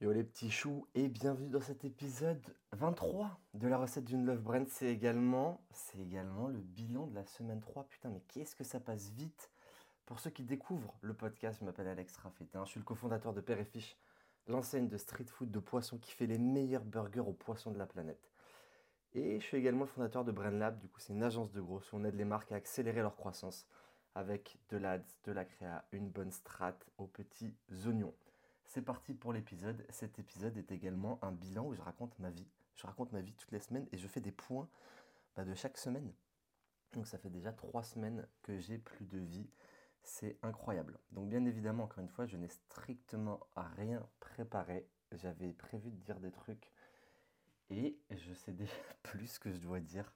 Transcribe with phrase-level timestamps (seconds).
[0.00, 4.40] Yo les petits choux et bienvenue dans cet épisode 23 de la recette d'une Love
[4.40, 4.68] Brand.
[4.68, 7.82] C'est également, le bilan de la semaine 3.
[7.88, 9.50] Putain mais qu'est-ce que ça passe vite
[10.06, 13.40] Pour ceux qui découvrent le podcast, je m'appelle Alex Raffetin, je suis le cofondateur de
[13.40, 13.98] Père et Fiche,
[14.46, 17.86] l'enseigne de street food de poissons qui fait les meilleurs burgers aux poissons de la
[17.86, 18.30] planète.
[19.14, 21.60] Et je suis également le fondateur de Brand Lab, du coup c'est une agence de
[21.60, 23.66] gros où on aide les marques à accélérer leur croissance
[24.14, 27.52] avec de l'ads, de la créa, une bonne strat aux petits
[27.84, 28.14] oignons.
[28.68, 29.82] C'est parti pour l'épisode.
[29.88, 32.46] Cet épisode est également un bilan où je raconte ma vie.
[32.76, 34.68] Je raconte ma vie toutes les semaines et je fais des points
[35.34, 36.12] bah, de chaque semaine.
[36.92, 39.48] Donc ça fait déjà trois semaines que j'ai plus de vie.
[40.02, 40.98] C'est incroyable.
[41.12, 44.86] Donc bien évidemment, encore une fois, je n'ai strictement rien préparé.
[45.12, 46.70] J'avais prévu de dire des trucs
[47.70, 48.70] et je sais déjà
[49.02, 50.12] plus ce que je dois dire.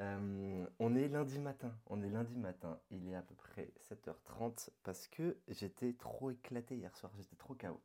[0.00, 4.70] Euh, on est lundi matin, on est lundi matin, il est à peu près 7h30
[4.82, 7.80] parce que j'étais trop éclaté hier soir, j'étais trop KO.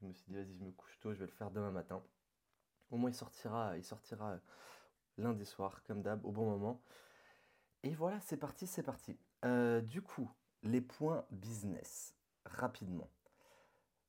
[0.00, 2.00] Je me suis dit vas-y je me couche tôt, je vais le faire demain matin.
[2.92, 4.38] Au moins il sortira, il sortira
[5.16, 6.80] lundi soir comme d'hab au bon moment.
[7.82, 9.18] Et voilà, c'est parti, c'est parti.
[9.44, 10.30] Euh, du coup,
[10.62, 12.14] les points business,
[12.44, 13.10] rapidement.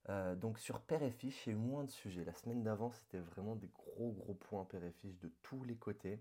[0.09, 2.23] Euh, donc sur Père et Fiche, il y a eu moins de sujets.
[2.25, 5.75] La semaine d'avant, c'était vraiment des gros gros points Père et Fiche de tous les
[5.75, 6.19] côtés.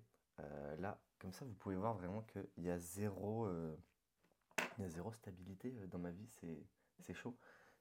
[0.79, 3.77] là, comme ça, vous pouvez voir vraiment qu'il y a zéro, euh,
[4.87, 6.29] zéro stabilité euh, dans ma vie.
[7.01, 7.37] C'est chaud.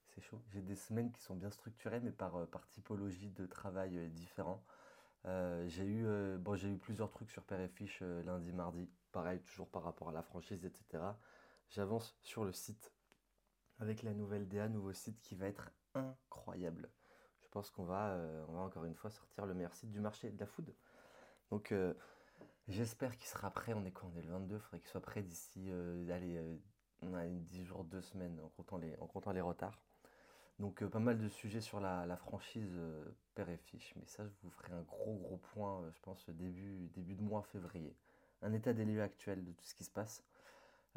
[0.10, 0.42] C'est chaud.
[0.50, 4.64] J'ai des semaines qui sont bien structurées, mais par, euh, par typologie de travail différent.
[5.26, 8.90] j'ai eu, eu plusieurs trucs sur Père et Fiche lundi, mardi.
[9.12, 11.04] Pareil, toujours par rapport à la franchise, etc.
[11.70, 12.94] J'avance sur le site
[13.80, 16.90] avec la nouvelle DA, nouveau site qui va être incroyable.
[17.42, 20.32] Je pense qu'on va, on va encore une fois sortir le meilleur site du marché
[20.32, 20.74] de la food.
[21.50, 21.74] Donc,
[22.68, 23.74] J'espère qu'il sera prêt.
[23.74, 24.56] On est quand On est le 22.
[24.56, 26.58] Il faudrait qu'il soit prêt d'ici euh, allez, euh,
[27.02, 29.80] on a 10 jours, 2 semaines en comptant les, en comptant les retards.
[30.60, 32.78] Donc euh, pas mal de sujets sur la, franchise
[33.36, 33.94] Père et Fiche.
[33.96, 37.44] Mais ça, je vous ferai un gros gros point, je pense, début, début de mois
[37.44, 37.96] février.
[38.42, 40.24] Un état des lieux actuel de tout ce qui se passe.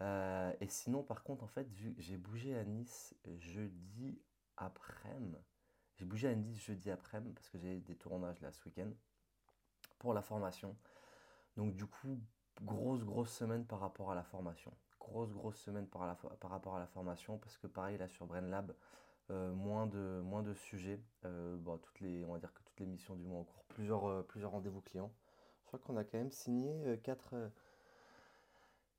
[0.00, 4.18] et sinon, par contre, en fait, vu j'ai bougé à Nice jeudi
[4.56, 5.36] après-midi.
[5.96, 8.90] J'ai bougé à Nice jeudi après-midi parce que j'ai des tournages là ce week-end
[9.98, 10.76] pour la formation.
[11.56, 12.20] Donc du coup,
[12.62, 14.72] grosse, grosse semaine par rapport à la formation.
[14.98, 16.00] Grosse, grosse semaine par,
[16.42, 18.74] rapport à la formation, parce que pareil, là sur BrainLab,
[19.30, 21.00] euh, moins, de, moins de sujets.
[21.24, 24.06] Euh, toutes les, on va dire que toutes les missions du mois en cours, plusieurs,
[24.06, 25.12] euh, plusieurs rendez-vous clients.
[25.62, 27.50] Je crois qu'on a quand même signé 4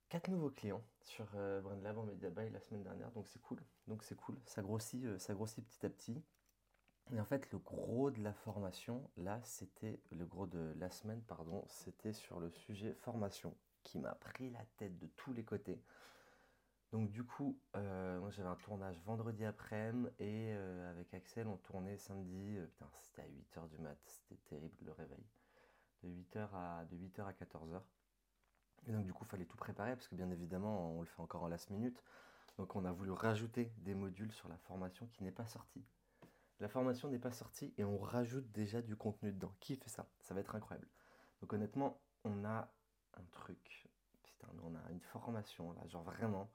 [0.09, 3.59] quatre, nouveaux clients sur BrainLab en MediaBuy la semaine dernière, donc c'est cool.
[3.87, 6.23] Donc c'est cool, ça grossit, ça grossit petit à petit.
[7.13, 11.21] Et en fait, le gros de la formation, là, c'était le gros de la semaine,
[11.23, 15.81] pardon, c'était sur le sujet formation qui m'a pris la tête de tous les côtés.
[16.91, 21.57] Donc du coup, euh, moi j'avais un tournage vendredi après-midi et euh, avec Axel on
[21.57, 22.57] tournait samedi.
[22.57, 25.25] Euh, putain, c'était à 8h du mat, c'était terrible le réveil.
[26.03, 27.81] De 8h à, de 8h à 14h.
[28.87, 31.21] Et donc du coup, il fallait tout préparer parce que bien évidemment, on le fait
[31.21, 32.03] encore en last minute.
[32.57, 35.85] Donc on a voulu rajouter des modules sur la formation qui n'est pas sortie.
[36.61, 39.51] La formation n'est pas sortie et on rajoute déjà du contenu dedans.
[39.59, 40.07] Qui fait ça?
[40.19, 40.87] Ça va être incroyable.
[41.41, 42.71] Donc honnêtement, on a
[43.15, 43.89] un truc.
[44.21, 46.51] Putain, on a une formation là, genre vraiment.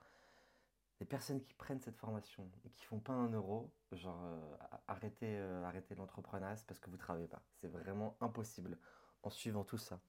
[1.01, 4.57] Les personnes qui prennent cette formation et qui font pas un euro, genre euh,
[4.87, 7.43] arrêtez, euh, arrêtez l'entrepreneuriat parce que vous travaillez pas.
[7.61, 8.79] C'est vraiment impossible
[9.25, 10.01] en suivant tout ça,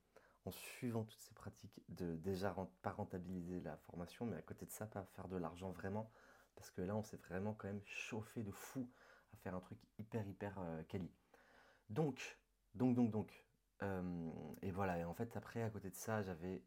[0.46, 4.72] en suivant toutes ces pratiques de déjà pas rentabiliser la formation, mais à côté de
[4.72, 6.12] ça, pas faire de l'argent vraiment.
[6.56, 8.88] Parce que là, on s'est vraiment quand même chauffé de fou
[9.38, 11.12] faire un truc hyper hyper euh, quali.
[11.90, 12.38] Donc,
[12.76, 13.46] donc, donc, donc,
[13.84, 14.32] euh,
[14.62, 16.64] et voilà, et en fait après à côté de ça j'avais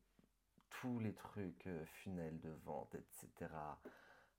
[0.71, 3.79] tous les trucs euh, funnels de vente, etc.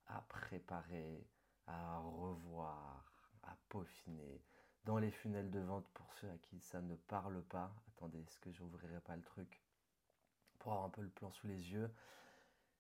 [0.08, 1.28] à préparer,
[1.68, 3.12] à revoir,
[3.44, 4.42] à peaufiner.
[4.86, 8.40] Dans les funnels de vente, pour ceux à qui ça ne parle pas, attendez, est-ce
[8.40, 9.62] que j'ouvrirai pas le truc
[10.58, 11.94] Pour avoir un peu le plan sous les yeux,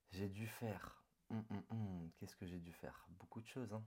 [0.10, 1.04] j'ai dû faire.
[1.30, 3.06] Hum, hum, hum, qu'est-ce que j'ai dû faire?
[3.20, 3.72] Beaucoup de choses.
[3.74, 3.84] Hein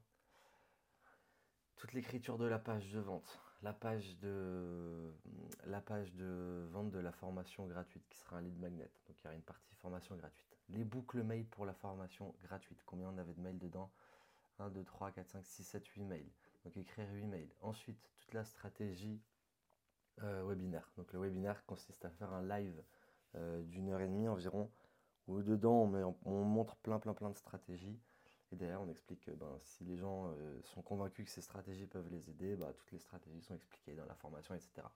[1.77, 5.13] toute l'écriture de la page de vente, la page de,
[6.71, 8.91] vente de la formation gratuite qui sera un lead magnet.
[9.07, 10.57] Donc il y aura une partie formation gratuite.
[10.71, 12.83] Les boucles mail pour la formation gratuite.
[12.87, 13.91] Combien on avait de mails dedans?
[14.59, 16.31] 1, 2, 3, 4, 5, 6, 7, 8 mails.
[16.65, 17.51] Donc écrire 8 mails.
[17.61, 19.21] Ensuite, toute la stratégie
[20.23, 20.89] euh, webinaire.
[20.97, 22.83] Donc le webinaire consiste à faire un live
[23.35, 24.71] euh, d'une heure et demie environ
[25.27, 25.91] où dedans
[26.25, 27.99] on montre plein plein plein de stratégies
[28.55, 32.09] derrière, on explique que ben, si les gens euh, sont convaincus que ces stratégies peuvent
[32.11, 34.87] les aider, bah, toutes les stratégies sont expliquées dans la formation, etc.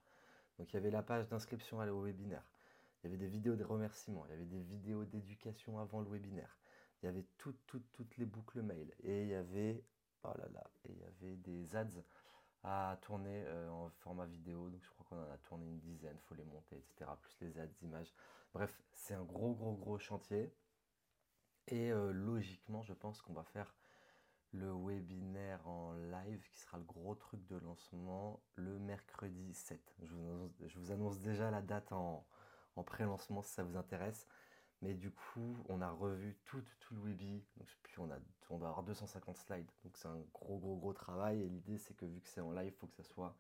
[0.58, 2.44] Donc il y avait la page d'inscription au webinaire.
[3.02, 6.10] Il y avait des vidéos de remerciements, il y avait des vidéos d'éducation avant le
[6.10, 6.56] webinaire.
[7.02, 8.92] Il y avait toutes, toutes, toutes les boucles mail.
[9.04, 9.84] Et il y avait,
[10.24, 10.32] oh
[10.84, 12.02] il des ads
[12.64, 14.68] à tourner euh, en format vidéo.
[14.68, 17.10] Donc je crois qu'on en a tourné une dizaine, faut les monter, etc.
[17.20, 18.12] Plus les ads, images.
[18.52, 20.52] Bref, c'est un gros, gros, gros chantier.
[21.70, 23.74] Et euh, logiquement, je pense qu'on va faire
[24.52, 29.78] le webinaire en live qui sera le gros truc de lancement le mercredi 7.
[30.02, 32.26] Je vous annonce, déjà la date en,
[32.86, 34.26] pré-lancement si ça vous intéresse.
[34.80, 37.44] Mais du coup, on a revu tout, tout le webi.
[37.82, 38.18] puis on, a,
[38.48, 39.70] on avoir 250 slides.
[39.84, 41.42] Donc c'est un gros, gros, gros travail.
[41.42, 43.36] Et l'idée, c'est que vu que c'est en live, il faut que ça soit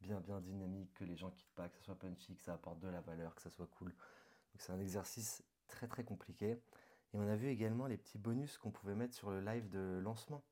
[0.00, 2.80] bien, bien dynamique, que les gens quittent pas, que ça soit punchy, que ça apporte
[2.80, 3.90] de la valeur, que ça soit cool.
[3.90, 6.60] Donc c'est un exercice très, très compliqué.
[7.12, 9.98] Et on a vu également les petits bonus qu'on pouvait mettre sur le live de
[10.02, 10.44] lancement.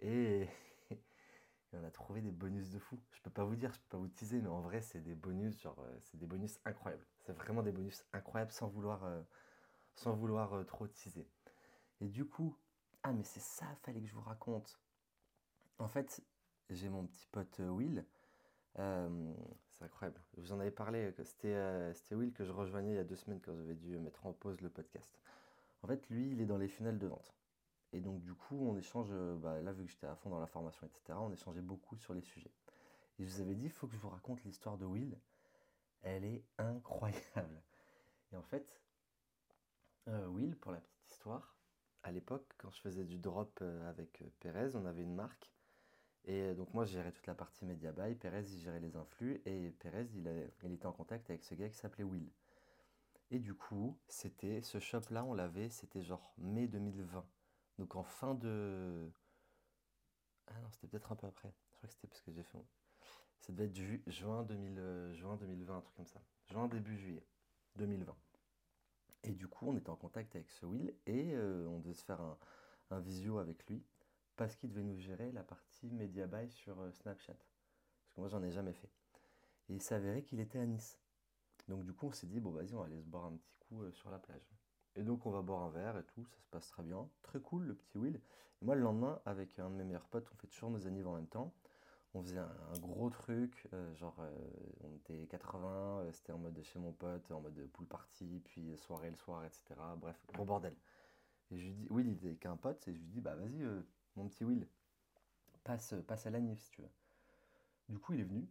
[0.00, 0.48] Et,
[1.72, 2.98] on a trouvé des bonus de fou.
[3.12, 5.14] Je peux pas vous dire, je peux pas vous teaser, mais en vrai, c'est des
[5.14, 7.06] bonus, genre, euh, c'est des bonus incroyables.
[7.20, 9.22] C'est vraiment des bonus incroyables sans vouloir, euh,
[9.94, 11.28] sans vouloir euh, trop teaser.
[12.00, 12.56] Et du coup,
[13.04, 14.80] ah, mais c'est ça, fallait que je vous raconte.
[15.78, 16.20] En fait,
[16.68, 18.04] j'ai mon petit pote Will.
[18.74, 20.20] c'est incroyable.
[20.36, 23.40] Je vous en avais parlé, c'était Will que je rejoignais il y a deux semaines
[23.40, 25.20] quand j'avais dû mettre en pause le podcast.
[25.86, 27.32] En fait, lui, il est dans les finales de vente.
[27.92, 30.40] Et donc, du coup, on échange, euh, bah, là, vu que j'étais à fond dans
[30.40, 32.50] la formation, etc., on échangeait beaucoup sur les sujets.
[33.20, 35.16] Et je vous avais dit, il faut que je vous raconte l'histoire de Will.
[36.02, 37.62] Elle est incroyable.
[38.32, 38.82] Et en fait,
[40.08, 41.54] euh, Will, pour la petite histoire,
[42.02, 45.52] à l'époque, quand je faisais du drop euh, avec Perez, on avait une marque.
[46.24, 49.40] Et donc moi, je gérais toute la partie media buy, Perez, il gérait les influx,
[49.44, 52.28] et Perez, il, il était en contact avec ce gars qui s'appelait Will.
[53.30, 57.26] Et du coup, c'était ce shop-là, on l'avait, c'était genre mai 2020.
[57.78, 59.10] Donc en fin de.
[60.46, 61.52] Ah non, c'était peut-être un peu après.
[61.70, 62.64] Je crois que c'était parce que j'ai fait.
[63.40, 66.20] Ça devait être juin, 2000, euh, juin 2020, un truc comme ça.
[66.46, 67.26] Juin, début juillet
[67.76, 68.16] 2020.
[69.24, 72.04] Et du coup, on était en contact avec ce Will et euh, on devait se
[72.04, 72.38] faire un,
[72.90, 73.84] un visio avec lui
[74.36, 77.34] parce qu'il devait nous gérer la partie Media Buy sur euh, Snapchat.
[77.34, 78.90] Parce que moi, j'en ai jamais fait.
[79.68, 80.98] Et il s'avérait qu'il était à Nice.
[81.68, 83.56] Donc du coup, on s'est dit, bon, vas-y, on va aller se boire un petit
[83.68, 84.50] coup sur la plage.
[84.96, 87.08] Et donc on va boire un verre et tout, ça se passe très bien.
[87.22, 88.20] Très cool le petit Will.
[88.62, 91.16] Moi le lendemain, avec un de mes meilleurs potes, on fait toujours nos anniversaires en
[91.16, 91.52] même temps.
[92.14, 94.30] On faisait un, gros truc, euh, genre euh,
[94.84, 98.74] on était 80, euh, c'était en mode chez mon pote, en mode pool party, puis
[98.78, 99.78] soirée le soir, etc.
[99.98, 100.74] Bref, gros bordel.
[101.50, 103.66] Et je lui dis, Will il était qu'un pote, et je lui dis, bah vas-y
[104.16, 104.66] mon petit Will,
[105.62, 106.90] passe, passe à l'anniv si tu veux.
[107.90, 108.48] Du coup il est venu,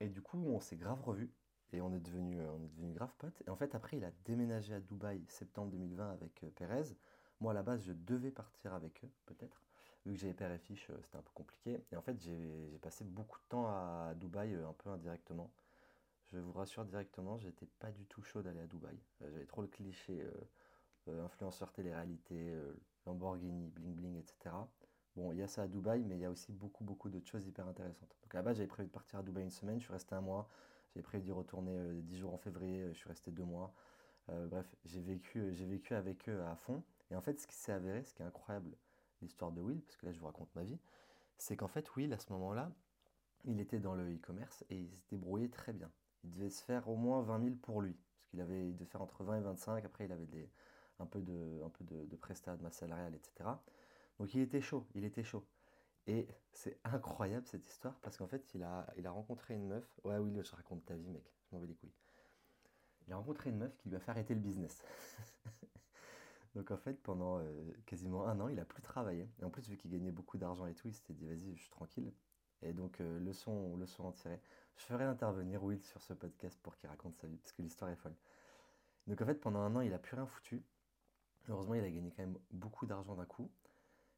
[0.00, 1.32] et du coup on s'est grave revu.
[1.72, 3.42] Et on est devenu, euh, on est devenu grave potes.
[3.46, 6.96] Et en fait, après, il a déménagé à Dubaï septembre 2020 avec euh, Perez.
[7.40, 9.62] Moi, à la base, je devais partir avec eux, peut-être.
[10.06, 11.84] Vu que j'avais père et fiche, euh, c'était un peu compliqué.
[11.90, 15.50] Et en fait, j'ai passé beaucoup de temps à Dubaï, un peu indirectement.
[16.32, 18.98] Je vous rassure directement, j'étais pas du tout chaud d'aller à Dubaï.
[19.20, 20.26] J'avais trop le cliché
[21.06, 22.52] influenceur télé-réalité,
[23.06, 24.54] Lamborghini, bling bling, etc.
[25.16, 27.28] Bon, il y a ça à Dubaï, mais il y a aussi beaucoup, beaucoup d'autres
[27.28, 28.16] choses hyper intéressantes.
[28.22, 30.14] Donc à la base, j'avais prévu de partir à Dubaï une semaine, je suis resté
[30.14, 30.48] un mois.
[30.94, 33.74] J'ai prévu d'y retourner 10 euh, jours en février, euh, je suis resté deux mois.
[34.30, 36.82] Euh, bref, j'ai vécu, j'ai vécu avec eux à fond.
[37.10, 38.76] Et en fait, ce qui s'est avéré, ce qui est incroyable,
[39.20, 40.78] l'histoire de Will, parce que là je vous raconte ma vie,
[41.36, 42.72] c'est qu'en fait, Will, à ce moment-là,
[43.44, 45.90] il était dans le e-commerce et il se débrouillait très bien.
[46.22, 48.86] Il devait se faire au moins 20 000 pour lui, parce qu'il avait, il devait
[48.86, 49.84] faire entre 20 et 25.
[49.84, 50.28] Après, il avait
[51.00, 53.50] un peu de, un peu de, de prestat, de masse salariale, etc.
[54.18, 55.44] Donc il était chaud, il était chaud.
[56.06, 59.84] Et c'est incroyable cette histoire parce qu'en fait, il a, rencontré une meuf.
[60.04, 61.24] Ouais, oui, je raconte ta vie, mec.
[61.44, 61.94] Je m'en vais les couilles.
[63.06, 64.82] Il a rencontré une meuf qui lui a fait arrêter le business.
[66.54, 69.28] Donc en fait, pendant euh, quasiment un an, il a plus travaillé.
[69.40, 71.62] Et en plus, vu qu'il gagnait beaucoup d'argent et tout, il s'était dit, vas-y, je
[71.62, 72.12] suis tranquille.
[72.62, 74.40] Et donc, euh, leçon, leçon en tirée.
[74.76, 77.90] Je ferai intervenir Will sur ce podcast pour qu'il raconte sa vie, parce que l'histoire
[77.90, 78.14] est folle.
[79.06, 80.62] Donc en fait, pendant un an, il a plus rien foutu.
[81.48, 83.50] Heureusement, il a gagné quand même beaucoup d'argent d'un coup.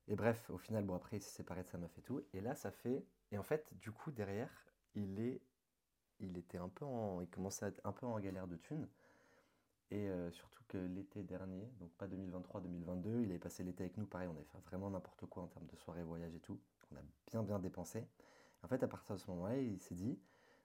[0.09, 2.23] Et bref, au final, bon, après, il s'est séparé de sa meuf et tout.
[2.33, 3.05] Et là, ça fait.
[3.33, 4.51] Et en fait, du coup, derrière,
[4.95, 5.41] il est.
[6.21, 7.21] Il était un peu en.
[7.21, 8.89] Il commençait à être un peu en galère de thunes.
[9.91, 14.07] Et euh, surtout que l'été dernier, donc pas 2023-2022, il avait passé l'été avec nous,
[14.07, 16.59] pareil, on avait fait vraiment n'importe quoi en termes de soirée, voyage et tout.
[16.91, 18.05] On a bien, bien dépensé.
[18.63, 20.19] En fait, à partir de ce moment-là, il s'est dit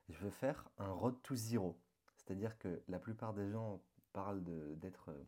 [0.10, 1.78] je veux faire un road to zero.
[2.16, 3.82] C'est-à-dire que la plupart des gens
[4.14, 5.24] parlent d'être euh,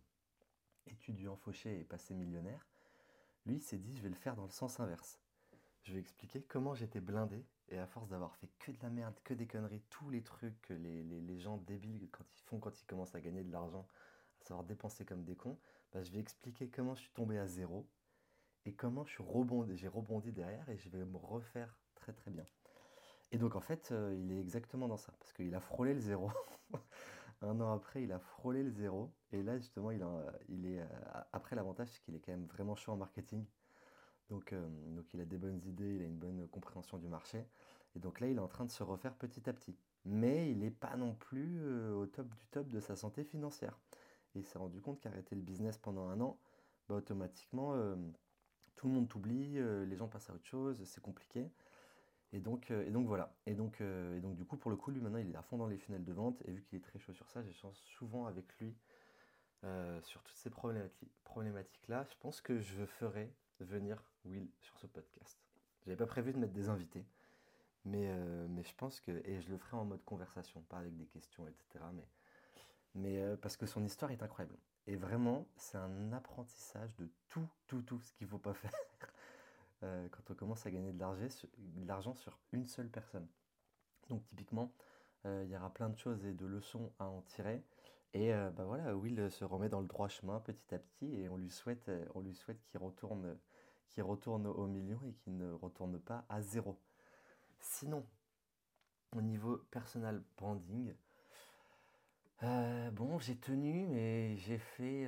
[0.87, 2.67] étudiant fauché et passer millionnaire.
[3.45, 5.19] Lui, il s'est dit, je vais le faire dans le sens inverse.
[5.83, 9.15] Je vais expliquer comment j'étais blindé, et à force d'avoir fait que de la merde,
[9.23, 12.85] que des conneries, tous les trucs que les, gens débiles quand ils font quand ils
[12.85, 13.87] commencent à gagner de l'argent,
[14.41, 15.57] à savoir dépenser comme des cons,
[15.91, 17.85] bah, je vais expliquer comment je suis tombé à zéro,
[18.65, 22.31] et comment je suis rebondi, j'ai rebondi derrière, et je vais me refaire très très
[22.31, 22.45] bien.
[23.31, 25.99] Et donc en fait, euh, il est exactement dans ça, parce qu'il a frôlé le
[25.99, 26.31] zéro.
[27.41, 29.11] Un an après, il a frôlé le zéro.
[29.31, 30.05] Et là, justement, il,
[30.49, 30.79] il est.
[30.79, 30.85] Euh,
[31.31, 33.45] après, l'avantage, c'est qu'il est quand même vraiment chaud en marketing.
[34.29, 37.45] Donc, euh, donc, il a des bonnes idées, il a une bonne compréhension du marché.
[37.95, 39.77] Et donc là, il est en train de se refaire petit à petit.
[40.05, 43.77] Mais il n'est pas non plus euh, au top du top de sa santé financière.
[44.35, 46.39] Et il s'est rendu compte qu'arrêter le business pendant un an,
[46.89, 47.75] bah, automatiquement,
[48.75, 51.51] tout le monde t'oublie, les gens passent à autre chose, c'est compliqué.
[52.33, 53.33] Et donc, et donc voilà.
[53.45, 55.57] Et donc, et donc du coup, pour le coup, lui maintenant, il est à fond
[55.57, 56.41] dans les funnels de vente.
[56.45, 58.73] Et vu qu'il est très chaud sur ça, j'échange souvent avec lui
[60.01, 62.05] sur toutes ces problématiques-là.
[62.09, 65.37] Je pense que je ferai venir Will sur ce podcast.
[65.85, 67.05] J'avais pas prévu de mettre des invités.
[67.85, 70.95] Mais, euh, mais je pense que, et je le ferai en mode conversation, pas avec
[70.95, 71.83] des questions, etc.
[71.93, 72.07] Mais,
[72.95, 74.57] mais euh, parce que son histoire est incroyable.
[74.87, 78.71] Et vraiment, c'est un apprentissage de tout, tout, tout ce qu'il ne faut pas faire
[79.83, 83.27] euh, quand on commence à gagner de l'argent sur une seule personne.
[84.09, 84.71] Donc typiquement,
[85.25, 87.63] il y aura plein de choses et de leçons à en tirer.
[88.13, 91.37] Et bah voilà, Will se remet dans le droit chemin petit à petit et on
[91.37, 91.89] lui souhaite,
[92.21, 93.37] lui souhaite qu'il retourne,
[94.01, 96.77] retourne au million et qu'il ne retourne pas à zéro.
[97.61, 98.05] Sinon,
[99.15, 100.93] au niveau personal branding,
[102.43, 105.05] euh, bon, j'ai tenu, mais j'ai fait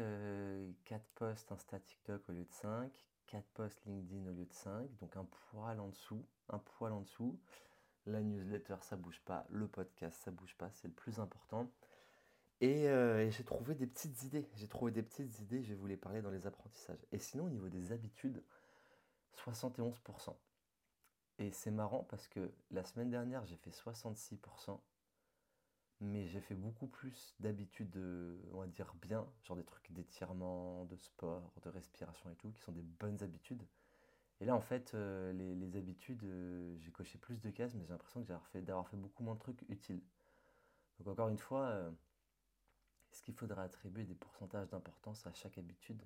[0.85, 2.91] 4 euh, posts Insta TikTok au lieu de 5,
[3.27, 7.01] 4 posts LinkedIn au lieu de 5, donc un poil en dessous, un poil en
[7.01, 7.39] dessous.
[8.05, 11.71] La newsletter, ça bouge pas, le podcast, ça bouge pas, c'est le plus important.
[12.61, 15.75] Et, euh, et j'ai trouvé des petites idées, j'ai trouvé des petites idées, je vais
[15.75, 17.03] vous les parler dans les apprentissages.
[17.11, 18.43] Et sinon, au niveau des habitudes,
[19.35, 20.35] 71%.
[21.39, 24.79] Et c'est marrant parce que la semaine dernière, j'ai fait 66%,
[26.01, 27.97] mais j'ai fait beaucoup plus d'habitudes,
[28.53, 32.61] on va dire bien, genre des trucs d'étirement, de sport, de respiration et tout, qui
[32.61, 33.65] sont des bonnes habitudes.
[34.41, 37.91] Et là, en fait, euh, les, habitudes, euh, j'ai coché plus de cases, mais j'ai
[37.91, 40.01] l'impression que fait, d'avoir fait beaucoup moins de trucs utiles.
[40.99, 41.91] Donc encore une fois, euh,
[43.11, 46.01] est-ce qu'il faudra attribuer des pourcentages d'importance à chaque habitude?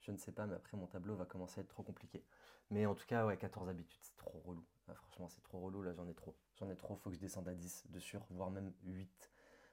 [0.00, 2.22] Je ne sais pas, mais après mon tableau va commencer à être trop compliqué.
[2.70, 4.64] Mais en tout cas, ouais, 14 habitudes, c'est trop relou.
[4.94, 6.36] franchement, c'est trop relou, là j'en ai trop.
[6.58, 9.30] J'en ai trop, faut que je descende à 10 de sûr, voire même 8.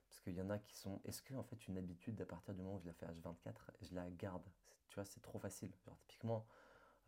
[0.08, 1.02] Parce qu'il y en a qui sont.
[1.06, 3.72] Est-ce que en fait une habitude, à partir du moment où je la fais H24,
[3.82, 4.44] je la garde?
[4.90, 5.72] Tu vois, c'est trop facile.
[6.08, 6.46] Typiquement,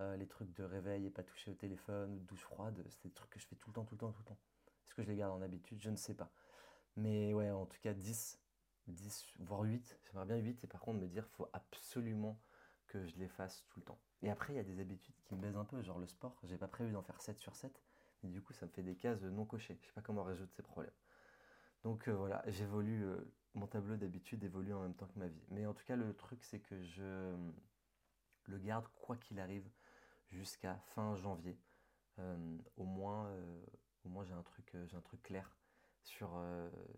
[0.01, 3.11] euh, les trucs de réveil et pas toucher au téléphone ou douche froide, c'est des
[3.13, 4.39] trucs que je fais tout le temps, tout le temps, tout le temps.
[4.87, 5.81] Est-ce que je les garde en habitude?
[5.81, 6.31] Je ne sais pas.
[6.95, 8.39] Mais ouais, en tout cas 10,
[8.87, 9.99] 10, voire 8.
[10.05, 12.39] J'aimerais bien 8 et par contre me dire, faut absolument
[12.87, 13.99] que je les fasse tout le temps.
[14.23, 16.39] Et après, il y a des habitudes qui me baisent un peu, genre le sport.
[16.43, 17.83] J'ai pas prévu d'en faire 7 sur 7,
[18.23, 19.77] mais du coup, ça me fait des cases non cochées.
[19.81, 20.93] Je sais pas comment résoudre ces problèmes.
[21.83, 23.17] Donc euh, voilà, j'évolue, euh,
[23.53, 25.43] mon tableau d'habitude évolue en même temps que ma vie.
[25.49, 27.35] Mais en tout cas, le truc, c'est que je
[28.45, 29.69] le garde quoi qu'il arrive
[30.29, 31.59] jusqu'à fin janvier.
[32.19, 33.29] Euh, au moins,
[34.05, 35.57] au moins j'ai un truc, j'ai un truc clair
[36.03, 36.29] sur,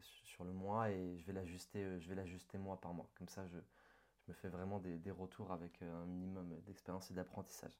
[0.01, 3.09] sur le mois et je vais l'ajuster, je vais l'ajuster mois par mois.
[3.15, 3.57] Comme ça, je,
[4.27, 7.79] me fais vraiment des, retours avec euh, un minimum d'expérience et d'apprentissage.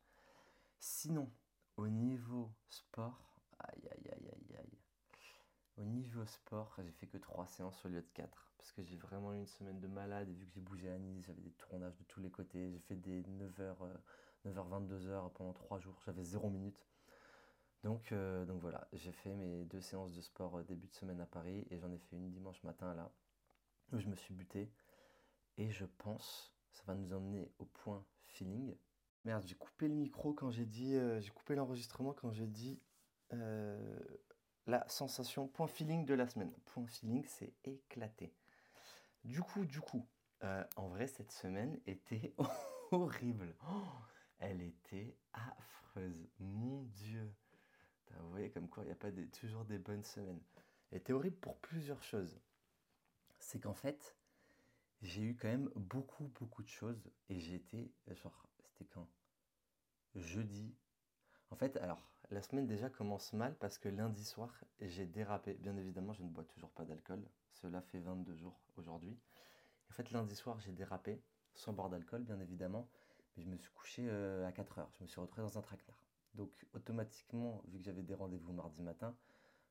[0.79, 1.29] Sinon,
[1.77, 4.79] au niveau sport, aïe aïe aïe aïe aïe.
[5.77, 8.97] Au niveau sport, j'ai fait que 3 séances au lieu de 4 parce que j'ai
[8.97, 11.51] vraiment eu une semaine de malade et vu que j'ai bougé à Nice, j'avais des
[11.51, 13.75] tournages de tous les côtés, j'ai fait des 9h,
[14.45, 16.87] 9h, 22h pendant 3 jours, j'avais 0 minutes.
[17.83, 21.21] Donc, euh, donc voilà, j'ai fait mes deux séances de sport euh, début de semaine
[21.21, 23.11] à Paris et j'en ai fait une dimanche matin là
[23.91, 24.71] où je me suis buté.
[25.57, 28.75] Et je pense, ça va nous emmener au point feeling.
[29.23, 32.79] Merde, j'ai coupé le micro quand j'ai dit, euh, j'ai coupé l'enregistrement quand j'ai dit
[33.33, 33.99] euh,
[34.67, 36.51] la sensation point feeling de la semaine.
[36.65, 38.33] Point feeling, c'est éclaté.
[39.23, 40.07] Du coup, du coup,
[40.43, 42.35] euh, en vrai, cette semaine était
[42.91, 43.55] horrible.
[43.67, 43.87] Oh,
[44.39, 46.27] elle était affreuse.
[46.39, 47.33] Mon Dieu.
[48.19, 50.41] Vous voyez comme quoi il n'y a pas toujours des bonnes semaines.
[50.91, 52.39] Elle était horrible pour plusieurs choses.
[53.39, 54.15] C'est qu'en fait,
[55.01, 57.11] j'ai eu quand même beaucoup, beaucoup de choses.
[57.29, 59.07] Et j'ai été, genre, c'était quand?
[60.15, 60.73] Jeudi.
[61.51, 65.55] En fait, alors, la semaine déjà commence mal parce que lundi soir, j'ai dérapé.
[65.55, 67.23] Bien évidemment, je ne bois toujours pas d'alcool.
[67.51, 69.17] Cela fait 22 jours aujourd'hui.
[69.89, 71.21] En fait, lundi soir, j'ai dérapé,
[71.53, 72.89] sans boire d'alcool, bien évidemment.
[73.35, 74.91] Mais je me suis couché euh, à 4 heures.
[74.97, 75.99] Je me suis retrouvé dans un traquenard.
[76.33, 79.15] Donc, automatiquement, vu que j'avais des rendez-vous mardi matin,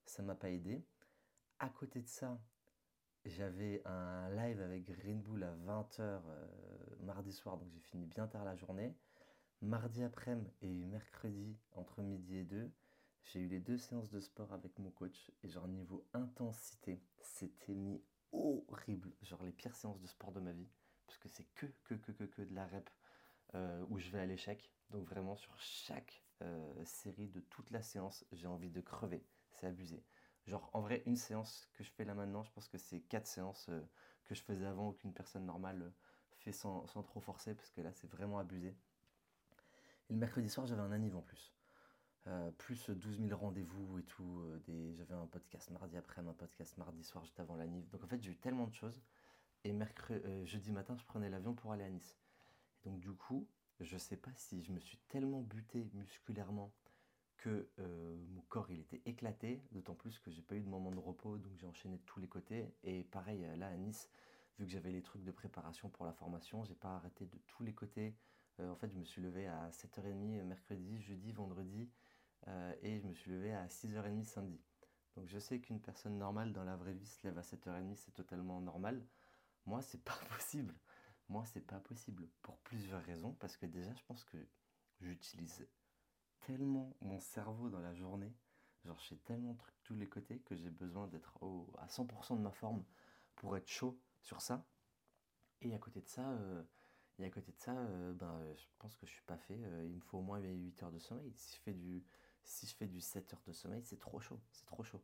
[0.07, 0.85] ça m'a pas aidé.
[1.59, 2.39] À côté de ça,
[3.25, 6.21] j'avais un live avec Green Bull à 20h euh,
[7.01, 8.95] mardi soir, donc j'ai fini bien tard la journée.
[9.63, 12.71] Mardi après-midi et mercredi, entre midi et 2,
[13.25, 15.31] j'ai eu les deux séances de sport avec mon coach.
[15.43, 18.03] Et genre niveau intensité, c'était mis
[18.33, 19.13] horrible.
[19.23, 20.69] Genre les pires séances de sport de ma vie.
[21.07, 22.91] Parce que c'est que, que, que, que, que de la rep
[23.55, 24.71] euh, où je vais à l'échec.
[24.91, 29.25] Donc vraiment sur chaque euh, série de toute la séance, j'ai envie de crever.
[29.53, 30.05] C'est abusé.
[30.47, 33.27] Genre, en vrai, une séance que je fais là maintenant, je pense que c'est quatre
[33.27, 33.81] séances euh,
[34.25, 35.91] que je faisais avant ou qu'une personne normale euh,
[36.41, 38.75] fait sans, trop forcer, parce que là, c'est vraiment abusé.
[40.11, 41.55] Et le mercredi soir, j'avais un anniv en plus.
[42.59, 44.45] plus 12 000 rendez-vous et tout.
[44.67, 44.95] des...
[44.95, 47.89] J'avais un podcast mardi après, un podcast mardi soir juste avant la NIF.
[47.91, 49.01] Donc en fait, j'ai eu tellement de choses.
[49.65, 52.19] Et mercredi, jeudi matin, je prenais l'avion pour aller à Nice.
[52.85, 53.49] Et donc du coup,
[53.81, 56.71] je sais pas si je me suis tellement buté musculairement
[57.45, 57.69] que
[58.33, 61.37] mon corps il était éclaté, d'autant plus que j'ai pas eu de moment de repos,
[61.37, 62.73] donc j'ai enchaîné de tous les côtés.
[62.85, 64.09] Et pareil, là à Nice,
[64.59, 67.63] vu que j'avais les trucs de préparation pour la formation, j'ai pas arrêté de tous
[67.63, 68.15] les côtés.
[68.59, 71.91] en fait, je me suis levé à 7h30 mercredi, jeudi, vendredi,
[72.83, 74.63] et je me suis levé à 6h30 samedi.
[75.17, 78.15] Donc je sais qu'une personne normale dans la vraie vie se lève à 7h30, c'est
[78.15, 79.05] totalement normal.
[79.67, 80.75] Moi, c'est pas possible.
[81.29, 83.35] Moi, c'est pas possible pour plusieurs raisons.
[83.39, 84.39] Parce que déjà, je pense que
[85.01, 85.67] j'utilise
[86.47, 88.35] tellement mon cerveau dans la journée.
[88.85, 91.39] Genre, j'ai tellement de trucs de tous les côtés que j'ai besoin d'être
[91.79, 92.85] à 100% de ma forme
[93.37, 94.65] pour être chaud sur ça.
[95.63, 96.63] Et à côté de ça, euh,
[97.19, 99.59] et à côté de ça, euh, ben, je pense que je suis pas fait.
[99.65, 101.33] Euh, il me faut au moins 8 heures de sommeil.
[101.35, 102.05] Si je fais du,
[102.43, 104.41] si je fais du 7 heures de sommeil, c'est trop chaud.
[104.53, 105.03] C'est trop chaud.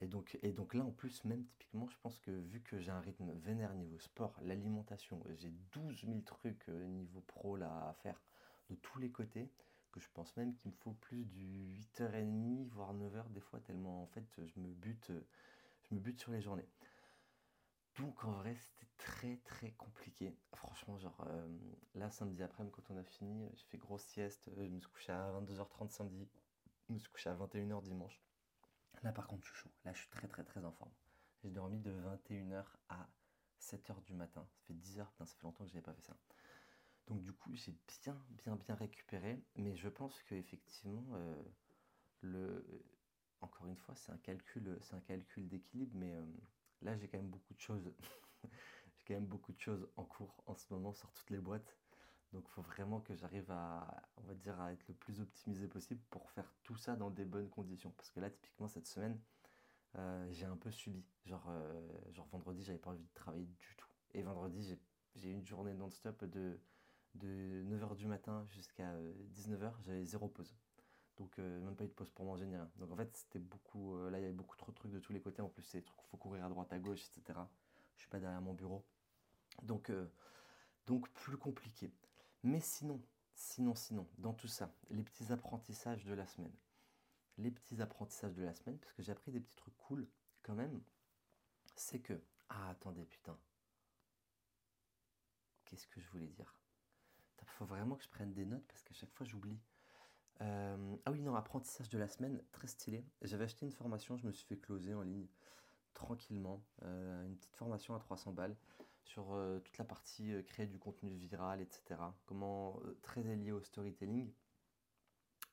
[0.00, 2.90] Et donc, et donc là, en plus, même typiquement, je pense que vu que j'ai
[2.90, 7.94] un rythme vénère niveau sport, l'alimentation, j'ai 12 000 trucs euh, niveau pro là à
[7.94, 8.22] faire
[8.70, 9.50] de tous les côtés,
[9.98, 14.06] je pense même qu'il me faut plus du 8h30, voire 9h des fois, tellement en
[14.06, 15.12] fait, je me bute,
[15.82, 16.68] je me bute sur les journées.
[17.98, 20.32] Donc en vrai, c'était très très compliqué.
[20.54, 21.48] Franchement, genre euh,
[21.94, 24.90] là, samedi après-midi, quand on a fini, j'ai fait grosse sieste, euh, je me suis
[24.90, 26.28] couché à 22h30 samedi,
[26.88, 28.20] je me suis couché à 21h dimanche.
[29.02, 29.70] Là, par contre, je suis chaud.
[29.84, 30.92] Là, je suis très, très, très en forme.
[31.42, 33.08] J'ai dormi de 21h à
[33.60, 34.46] 7h du matin.
[34.48, 36.16] Ça fait 10h, putain, ça fait longtemps que je n'avais pas fait ça.
[37.08, 37.72] Donc, du coup, j'ai
[38.04, 39.42] bien, bien, bien récupéré.
[39.56, 41.42] Mais je pense qu'effectivement, euh,
[42.22, 42.64] le...
[43.40, 45.96] encore une fois, c'est un calcul, c'est un calcul d'équilibre.
[45.96, 46.24] Mais euh,
[46.82, 47.92] là, j'ai quand même beaucoup de choses.
[48.44, 51.76] j'ai quand même beaucoup de choses en cours en ce moment sur toutes les boîtes.
[52.32, 55.66] Donc il faut vraiment que j'arrive à, on va dire, à être le plus optimisé
[55.66, 57.90] possible pour faire tout ça dans des bonnes conditions.
[57.96, 59.18] Parce que là, typiquement, cette semaine,
[59.96, 61.04] euh, j'ai un peu subi.
[61.24, 63.88] Genre, euh, genre vendredi, j'avais pas envie de travailler du tout.
[64.14, 64.78] Et vendredi,
[65.14, 66.60] j'ai eu une journée non-stop de,
[67.14, 68.92] de 9h du matin jusqu'à
[69.34, 70.54] 19h, euh, j'avais zéro pause.
[71.16, 72.70] Donc même pas eu de pause pour manger ni rien.
[72.76, 73.98] Donc en fait, c'était beaucoup.
[74.08, 75.42] là, il y avait beaucoup trop de trucs de tous les côtés.
[75.42, 77.40] En plus, c'est trucs faut courir à droite, à gauche, etc.
[77.96, 78.84] Je suis pas derrière mon bureau.
[79.64, 79.90] Donc,
[80.86, 81.92] donc plus compliqué.
[82.44, 83.02] Mais sinon,
[83.34, 86.54] sinon, sinon, dans tout ça, les petits apprentissages de la semaine.
[87.36, 90.08] Les petits apprentissages de la semaine, parce que j'ai appris des petits trucs cool
[90.42, 90.82] quand même,
[91.76, 92.20] c'est que...
[92.48, 93.38] Ah, attendez, putain.
[95.64, 96.57] Qu'est-ce que je voulais dire?
[97.42, 99.58] Il faut vraiment que je prenne des notes parce qu'à chaque fois j'oublie.
[100.40, 103.04] Euh, ah oui, non, apprentissage de la semaine, très stylé.
[103.22, 105.26] J'avais acheté une formation, je me suis fait closer en ligne
[105.94, 106.62] tranquillement.
[106.82, 108.56] Euh, une petite formation à 300 balles
[109.02, 112.00] sur euh, toute la partie créer du contenu viral, etc.
[112.26, 114.32] Comment très lié au storytelling.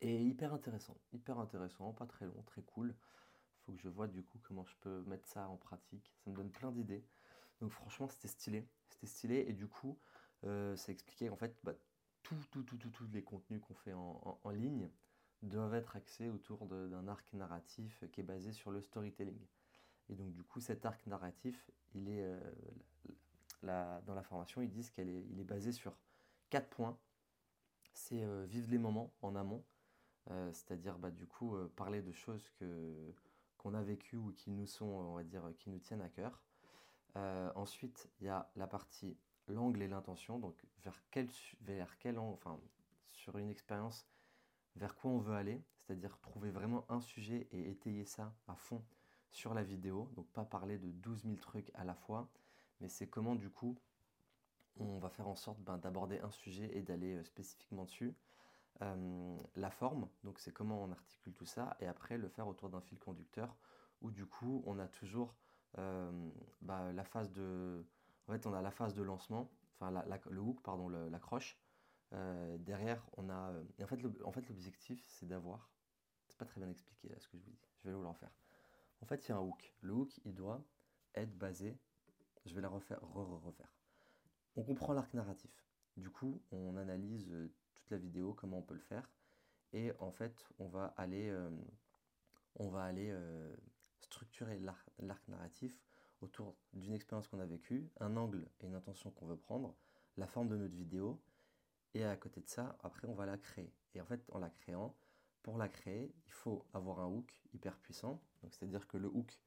[0.02, 2.96] Et hyper intéressant, hyper intéressant, pas très long, très cool.
[3.66, 6.14] Faut que je vois du coup comment je peux mettre ça en pratique.
[6.24, 7.04] Ça me donne plein d'idées.
[7.62, 9.46] Donc franchement, c'était stylé, c'était stylé.
[9.48, 9.98] Et du coup,
[10.76, 11.74] ça expliquait en fait bah,
[12.24, 14.90] tout, tout, tout, tout, les contenus qu'on fait en, en, ligne
[15.42, 19.46] doivent être axés autour d'un arc narratif qui est basé sur le storytelling.
[20.10, 22.24] Et donc du coup, cet arc narratif, il est
[24.06, 25.98] dans la formation, ils disent qu'il est, basé sur
[26.50, 26.98] quatre points.
[27.94, 29.64] C'est euh, vivre les moments en amont,
[30.30, 33.14] euh, c'est-à-dire bah, du coup euh, parler de choses que,
[33.58, 36.44] qu'on a vécues ou qui nous sont, on va dire, qui nous tiennent à cœur.
[37.56, 41.30] ensuite, il y a la partie l'angle et l'intention, donc vers quel,
[41.62, 42.60] vers quel enfin
[43.12, 44.08] sur une expérience,
[44.76, 48.84] vers quoi on veut aller, c'est-à-dire trouver vraiment un sujet et étayer ça à fond
[49.32, 52.30] sur la vidéo, donc pas parler de 12 000 trucs à la fois,
[52.80, 53.78] mais c'est comment du coup
[54.78, 58.14] on va faire en sorte ben, d'aborder un sujet et d'aller euh, spécifiquement dessus.
[58.82, 62.70] Euh, la forme, donc c'est comment on articule tout ça, et après le faire autour
[62.70, 63.56] d'un fil conducteur,
[64.02, 65.34] où du coup on a toujours
[65.78, 66.30] euh,
[66.62, 67.86] bah, la phase de...
[68.28, 69.92] En fait on a la phase de lancement, enfin
[70.30, 71.60] le hook, pardon, l'accroche.
[72.12, 73.54] derrière on a...
[73.78, 73.88] Et en
[74.32, 75.70] fait, l'objectif c'est d'avoir...
[76.28, 78.08] C'est pas très bien expliqué là ce que je vous dis, je vais vous le
[78.08, 78.32] refaire.
[79.02, 79.74] En fait il y a un hook.
[79.82, 80.64] Le hook il doit
[81.16, 81.78] être basé
[82.46, 83.74] je vais la refaire, refaire.
[84.56, 85.52] On comprend l'arc narratif.
[85.98, 89.10] Du coup, on analyse euh, toute la vidéo, comment on peut le faire.
[89.74, 91.50] Et en fait, on va aller, euh,
[92.56, 93.56] on va aller euh,
[94.00, 95.82] structurer l'arc narratif
[96.22, 99.76] autour d'une expérience qu'on a vécue, un angle et une intention qu'on veut prendre,
[100.18, 101.22] la forme de notre vidéo.
[101.94, 103.72] Et à côté de ça, après, on va la créer.
[103.94, 104.96] Et en fait, en la créant,
[105.44, 108.22] pour la créer, il faut avoir un hook hyper puissant.
[108.50, 109.40] C'est-à-dire que le hook,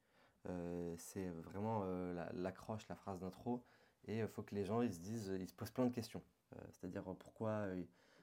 [0.47, 3.63] euh, c'est vraiment euh, l'accroche, la, phrase d'intro.
[4.07, 6.23] Et il faut que les gens ils se disent, ils se posent plein de questions.
[6.55, 7.67] Euh, c'est-à-dire pourquoi,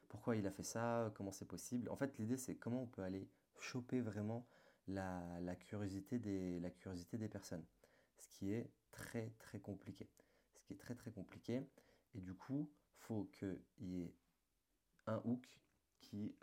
[0.09, 1.89] pourquoi il a fait ça, comment c'est possible?
[1.91, 3.29] En fait, l'idée, c'est comment on peut aller
[3.59, 4.47] choper vraiment
[4.89, 7.65] la, curiosité des, la curiosité des personnes.
[8.19, 10.09] Ce qui est très, très compliqué.
[10.57, 11.63] Ce qui est très, très compliqué.
[12.15, 14.15] Et du coup, faut qu'il y ait
[15.07, 15.47] un hook
[16.01, 16.35] qui,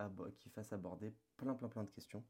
[0.50, 2.24] fasse aborder plein, plein, plein de questions.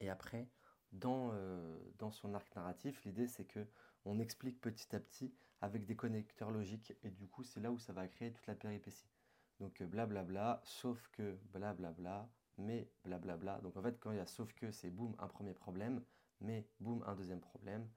[0.00, 0.48] Et après,
[0.92, 3.66] dans, euh, dans son arc narratif, l'idée c'est que
[4.04, 7.78] on explique petit à petit avec des connecteurs logiques et du coup c'est là où
[7.78, 9.08] ça va créer toute la péripétie.
[9.60, 13.60] Donc blablabla, euh, bla, bla, sauf que blablabla, bla, mais blablabla.
[13.62, 16.04] Donc en fait quand il y a sauf que c'est boum un premier problème,
[16.40, 17.88] mais boum un deuxième problème,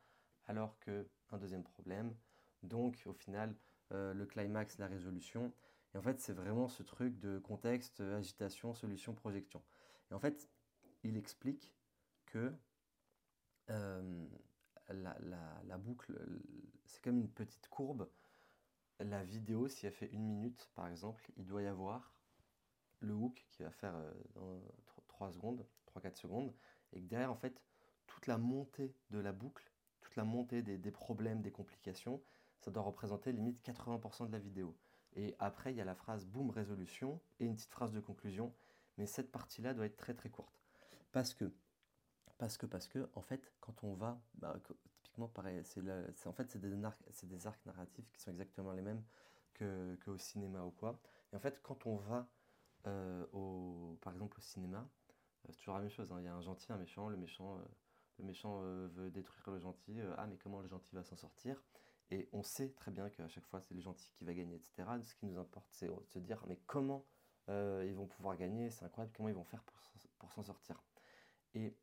[0.48, 2.16] alors que un deuxième problème.
[2.64, 3.56] Donc au final
[3.92, 5.54] euh, le climax, la résolution.
[5.94, 9.62] Et en fait c'est vraiment ce truc de contexte, agitation, solution, projection.
[10.12, 10.50] Et en fait
[11.04, 11.74] il explique
[12.26, 12.54] que
[13.70, 14.28] euh,
[14.90, 16.18] la, boucle,
[16.86, 18.10] c'est comme une petite courbe.
[19.00, 22.14] La vidéo, si elle fait une minute, par exemple, il doit y avoir
[23.00, 24.62] le hook qui va faire euh, dans
[25.08, 26.54] 3 secondes, 3-4 secondes,
[26.94, 27.62] et que derrière, en fait,
[28.08, 29.70] toute la montée de la boucle,
[30.18, 32.22] la montée des, problèmes, des complications,
[32.60, 34.76] ça doit représenter limite 80% de la vidéo.
[35.16, 38.54] Et après, il y a la phrase boom résolution et une petite phrase de conclusion,
[38.98, 40.62] mais cette partie-là doit être très très courte.
[41.12, 41.52] Parce que
[42.38, 44.60] parce que, parce que, en fait, quand on va, bah,
[45.02, 49.04] typiquement pareil, c'est en fait c'est des, des, arcs narratifs qui sont exactement les mêmes
[49.56, 51.00] que, au cinéma ou quoi.
[51.34, 52.30] Et en fait, quand on va,
[52.86, 54.88] euh, au, par exemple, au cinéma,
[55.46, 56.12] euh, c'est toujours la même chose.
[56.12, 56.18] Hein.
[56.20, 57.10] Il y a un gentil, un méchant.
[57.10, 57.62] Le méchant, euh,
[58.20, 60.00] le méchant veut détruire le gentil.
[60.18, 61.64] ah, mais comment le gentil va s'en sortir?
[62.10, 64.88] Et on sait très bien qu'à chaque fois, c'est le gentil qui va gagner, etc.
[65.04, 67.06] Ce qui nous importe, c'est de se dire, mais comment
[67.50, 68.70] ils vont pouvoir gagner?
[68.70, 69.14] C'est incroyable.
[69.16, 69.78] Comment ils vont faire pour,
[70.20, 70.82] pour s'en sortir
[71.54, 71.76] Et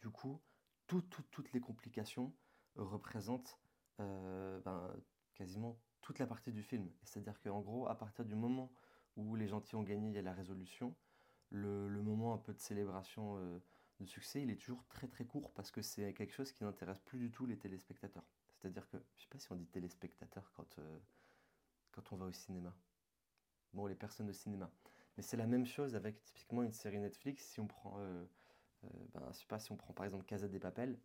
[0.00, 0.40] du coup,
[0.86, 2.32] toutes les complications
[2.76, 3.58] représentent
[4.00, 4.94] euh, ben,
[5.34, 6.88] quasiment toute la partie du film.
[7.02, 8.70] C'est-à-dire qu'en gros, à partir du moment
[9.16, 10.94] où les gentils ont gagné, il y a la résolution,
[11.50, 13.58] le, moment un peu de célébration euh,
[14.04, 17.00] de succès, il est toujours très très court parce que c'est quelque chose qui n'intéresse
[17.00, 18.24] plus du tout les téléspectateurs.
[18.56, 20.98] C'est-à-dire que, je ne sais pas si on dit téléspectateurs quand, euh,
[21.92, 22.74] quand on va au cinéma.
[23.72, 24.70] Bon, les personnes de cinéma.
[25.16, 27.44] Mais c'est la même chose avec typiquement une série Netflix.
[27.44, 28.24] Si on prend euh,
[28.82, 29.32] ben,
[29.70, 30.98] on prend par exemple Casa des Papel,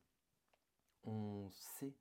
[1.04, 1.94] on sait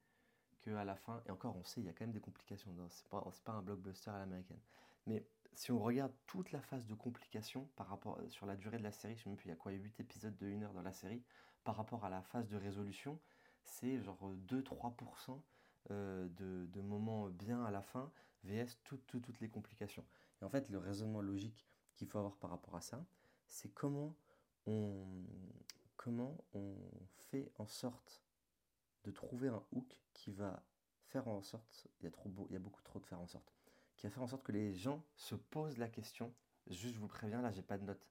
[0.60, 3.08] qu'à la fin, et encore on sait, il y a quand même des complications, c'est
[3.08, 4.60] pas, pas un blockbuster à l'américaine.
[5.06, 8.78] Mais si on regarde toute la phase de complications par rapport euh, sur la durée
[8.78, 10.62] de la série, je sais même plus, il y a quoi, 8 épisodes de 1
[10.62, 11.22] heure dans la série,
[11.64, 13.18] par rapport à la phase de résolution,
[13.62, 15.40] c'est genre 2-3%
[15.90, 18.10] euh, de, de, moments bien à la fin,
[18.44, 20.04] VS toutes, toutes, les complications.
[20.40, 23.04] Et en fait, le raisonnement logique qu'il faut avoir par rapport à ça,
[23.46, 24.14] c'est comment
[24.66, 25.06] on,
[25.96, 26.74] comment on
[27.30, 28.22] fait en sorte
[29.04, 30.62] de trouver un hook qui va
[31.08, 33.26] faire en sorte, il y a, trop il y a beaucoup trop de faire en
[33.26, 33.52] sorte,
[34.02, 36.34] qui va faire en sorte que les gens se posent la question.
[36.66, 38.04] Juste, je vous préviens, là, j'ai pas de notes.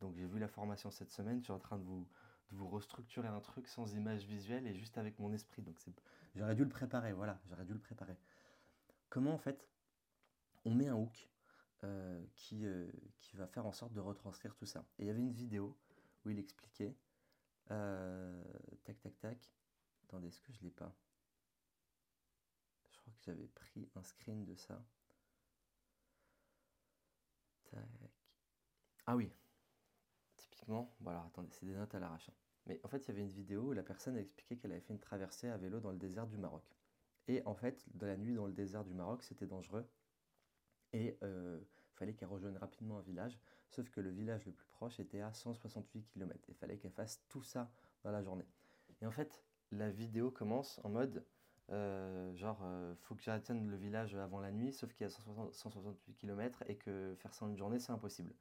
[0.00, 2.08] Donc, j'ai vu la formation cette semaine, je suis en train de vous,
[2.50, 5.60] de vous restructurer un truc sans image visuelle et juste avec mon esprit.
[5.60, 5.76] Donc,
[6.34, 8.16] j'aurais dû le préparer, voilà, j'aurais dû le préparer.
[9.10, 9.68] Comment, en fait,
[10.64, 11.28] on met un hook
[11.84, 14.86] euh, qui, euh, qui va faire en sorte de retranscrire tout ça.
[14.98, 15.76] Et il y avait une vidéo
[16.24, 16.96] où il expliquait.
[17.70, 18.42] Euh,
[18.84, 19.52] tac, tac, tac.
[20.04, 20.96] Attendez, est-ce que je l'ai pas?
[22.90, 24.82] Je crois que j'avais pris un screen de ça.
[29.06, 29.30] Ah oui.
[30.36, 32.28] Typiquement, voilà, attendez, c'est des notes à l'arrache.
[32.28, 32.34] Hein.
[32.66, 34.80] Mais en fait, il y avait une vidéo où la personne a expliqué qu'elle avait
[34.80, 36.64] fait une traversée à vélo dans le désert du Maroc.
[37.28, 39.88] Et en fait, dans la nuit dans le désert du Maroc, c'était dangereux.
[40.92, 41.60] Et euh,
[41.94, 45.32] fallait qu'elle rejoigne rapidement un village, sauf que le village le plus proche était à
[45.32, 46.44] 168 km.
[46.48, 47.70] Il fallait qu'elle fasse tout ça
[48.02, 48.46] dans la journée.
[49.00, 51.24] Et en fait, la vidéo commence en mode
[51.72, 55.10] euh, genre, euh, faut que j'atteigne le village avant la nuit, sauf qu'il y a
[55.10, 58.32] 168 km et que faire ça en une journée, c'est impossible.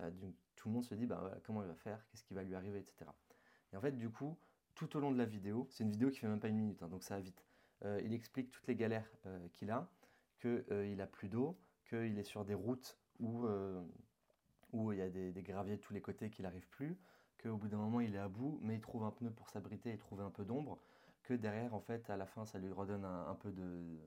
[0.00, 0.10] Euh,
[0.56, 2.78] tout le monde se dit, bah, comment il va faire, qu'est-ce qui va lui arriver,
[2.78, 3.10] etc.
[3.72, 4.36] Et en fait, du coup,
[4.74, 6.82] tout au long de la vidéo, c'est une vidéo qui fait même pas une minute,
[6.82, 7.44] hein, donc ça va vite.
[8.02, 9.08] il explique toutes les galères
[9.52, 9.88] qu'il a,
[10.40, 13.82] qu'il a plus d'eau, qu'il est sur des routes où, euh,
[14.72, 16.96] où il y a des, graviers de tous les côtés qu'il n'arrive plus,
[17.42, 19.92] qu'au bout d'un moment il est à bout, mais il trouve un pneu pour s'abriter
[19.92, 20.78] et trouver un peu d'ombre,
[21.24, 23.98] que derrière, en fait, à la fin, ça lui redonne un, peu de.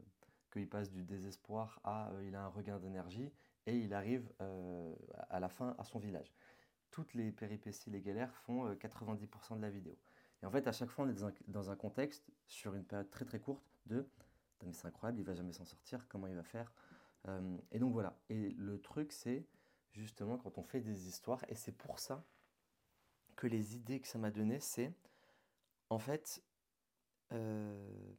[0.51, 3.31] qu'il passe du désespoir à euh, il a un regain d'énergie
[3.65, 4.95] et il arrive euh,
[5.29, 6.33] à la fin à son village.
[6.91, 9.97] Toutes les péripéties, les galères font 90% de la vidéo.
[10.41, 13.25] Et en fait, à chaque fois, on est dans un, contexte, sur une période très
[13.25, 14.07] très courte, de
[14.65, 16.71] mais c'est incroyable, il va jamais s'en sortir, comment il va faire
[17.27, 18.17] euh, et donc voilà.
[18.29, 19.45] Et le truc, c'est
[19.91, 22.23] justement quand on fait des histoires, et c'est pour ça
[23.35, 24.93] que les idées que ça m'a donné, c'est
[25.89, 26.41] en fait
[27.33, 28.13] euh,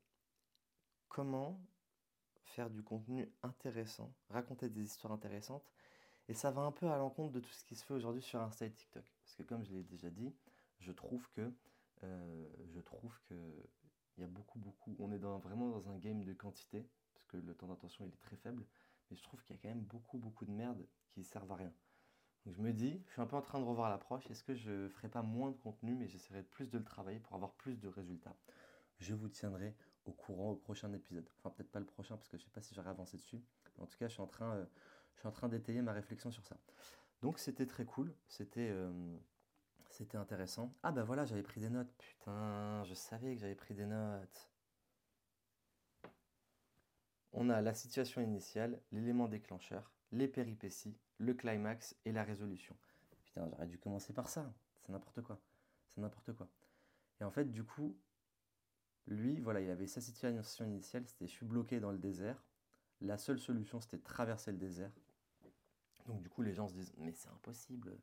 [1.08, 1.60] comment
[2.44, 5.70] faire du contenu intéressant, raconter des histoires intéressantes,
[6.28, 8.40] Et ça va un peu à l'encontre de tout ce qui se fait aujourd'hui sur
[8.40, 9.04] Insta et TikTok.
[9.24, 10.34] Parce que comme je l'ai déjà dit,
[10.80, 11.52] je trouve que
[12.04, 13.34] euh, je trouve que
[14.16, 14.96] il y a beaucoup beaucoup.
[14.98, 18.36] On est vraiment dans un game de quantité parce que le temps d'attention est très
[18.36, 18.66] faible.
[19.10, 21.56] Mais je trouve qu'il y a quand même beaucoup beaucoup de merde qui servent à
[21.56, 21.72] rien.
[22.46, 24.30] Donc je me dis, je suis un peu en train de revoir l'approche.
[24.30, 27.34] Est-ce que je ferai pas moins de contenu, mais j'essaierai plus de le travailler pour
[27.34, 28.36] avoir plus de résultats?
[28.98, 31.28] Je vous tiendrai au courant au prochain épisode.
[31.38, 33.40] Enfin peut-être pas le prochain parce que je sais pas si j'aurai avancé dessus.
[33.78, 34.64] En tout cas, je suis en train, euh,
[35.14, 36.56] je suis en train d'étayer ma réflexion sur ça.
[37.22, 39.16] Donc c'était très cool, c'était euh,
[39.90, 40.74] c'était intéressant.
[40.82, 41.92] Ah bah voilà, j'avais pris des notes.
[41.98, 44.50] Putain, je savais que j'avais pris des notes.
[47.32, 52.76] On a la situation initiale, l'élément déclencheur, les péripéties, le climax et la résolution.
[53.24, 54.52] Putain, j'aurais dû commencer par ça.
[54.80, 55.40] C'est n'importe quoi.
[55.88, 56.48] C'est n'importe quoi.
[57.20, 57.96] Et en fait, du coup,
[59.08, 62.42] lui, voilà, il avait sa situation initiale, c'était je suis bloqué dans le désert.
[63.00, 64.92] La seule solution, c'était traverser le désert.
[66.06, 67.96] Donc du coup, les gens se disent, mais c'est impossible.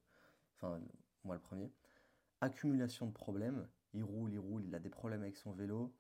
[0.56, 0.80] Enfin,
[1.24, 1.72] moi le premier.
[2.42, 3.68] Accumulation de problèmes.
[3.94, 5.94] Il roule, il roule, il a des problèmes avec son vélo.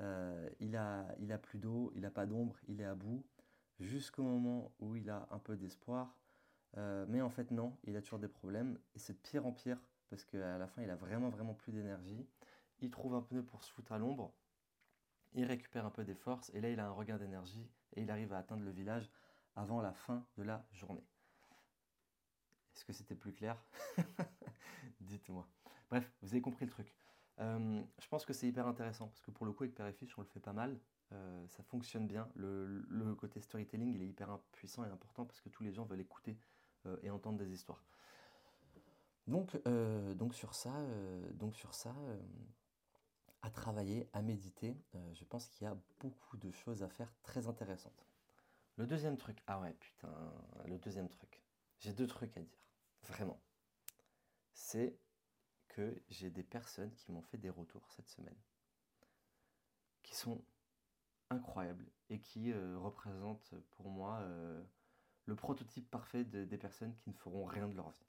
[0.00, 3.24] Euh, il, a, a plus d'eau, il n'a pas d'ombre, il est à bout.
[3.80, 6.16] Jusqu'au moment où il a un peu d'espoir.
[6.76, 8.78] Euh, mais en fait, non, il a toujours des problèmes.
[8.94, 9.78] Et c'est de pire en pire,
[10.10, 12.26] parce qu'à la fin, il a vraiment, vraiment plus d'énergie.
[12.80, 14.34] Il trouve un pneu pour se foutre à l'ombre.
[15.34, 16.50] Il récupère un peu des forces.
[16.54, 17.68] Et là, il a un regain d'énergie.
[17.94, 19.10] Et il arrive à atteindre le village
[19.56, 21.04] avant la fin de la journée.
[22.74, 23.56] Est-ce que c'était plus clair?
[25.00, 25.46] Dites-moi.
[25.90, 26.94] Bref, vous avez compris le truc.
[27.40, 29.92] Euh, je pense que c'est hyper intéressant parce que pour le coup, avec Père et
[29.92, 30.78] Fiche, on le fait pas mal.
[31.12, 32.28] Euh, ça fonctionne bien.
[32.34, 36.00] Le, côté storytelling, il est hyper puissant et important parce que tous les gens veulent
[36.00, 36.36] écouter
[36.86, 37.84] euh, et entendre des histoires.
[39.26, 39.58] Donc,
[40.16, 40.70] donc sur ça,
[41.32, 41.94] donc sur ça
[43.44, 44.74] à travailler, à méditer,
[45.12, 48.06] je pense qu'il y a beaucoup de choses à faire très intéressantes.
[48.76, 50.08] Le deuxième truc, ah ouais, putain,
[50.64, 51.42] le deuxième truc.
[51.78, 52.58] J'ai deux trucs à dire,
[53.02, 53.38] vraiment.
[54.54, 54.98] C'est
[55.68, 58.40] que j'ai des personnes qui m'ont fait des retours cette semaine,
[60.02, 60.42] qui sont
[61.28, 64.64] incroyables et qui euh, représentent pour moi euh,
[65.26, 68.06] le prototype parfait des personnes qui ne feront rien de leur vie.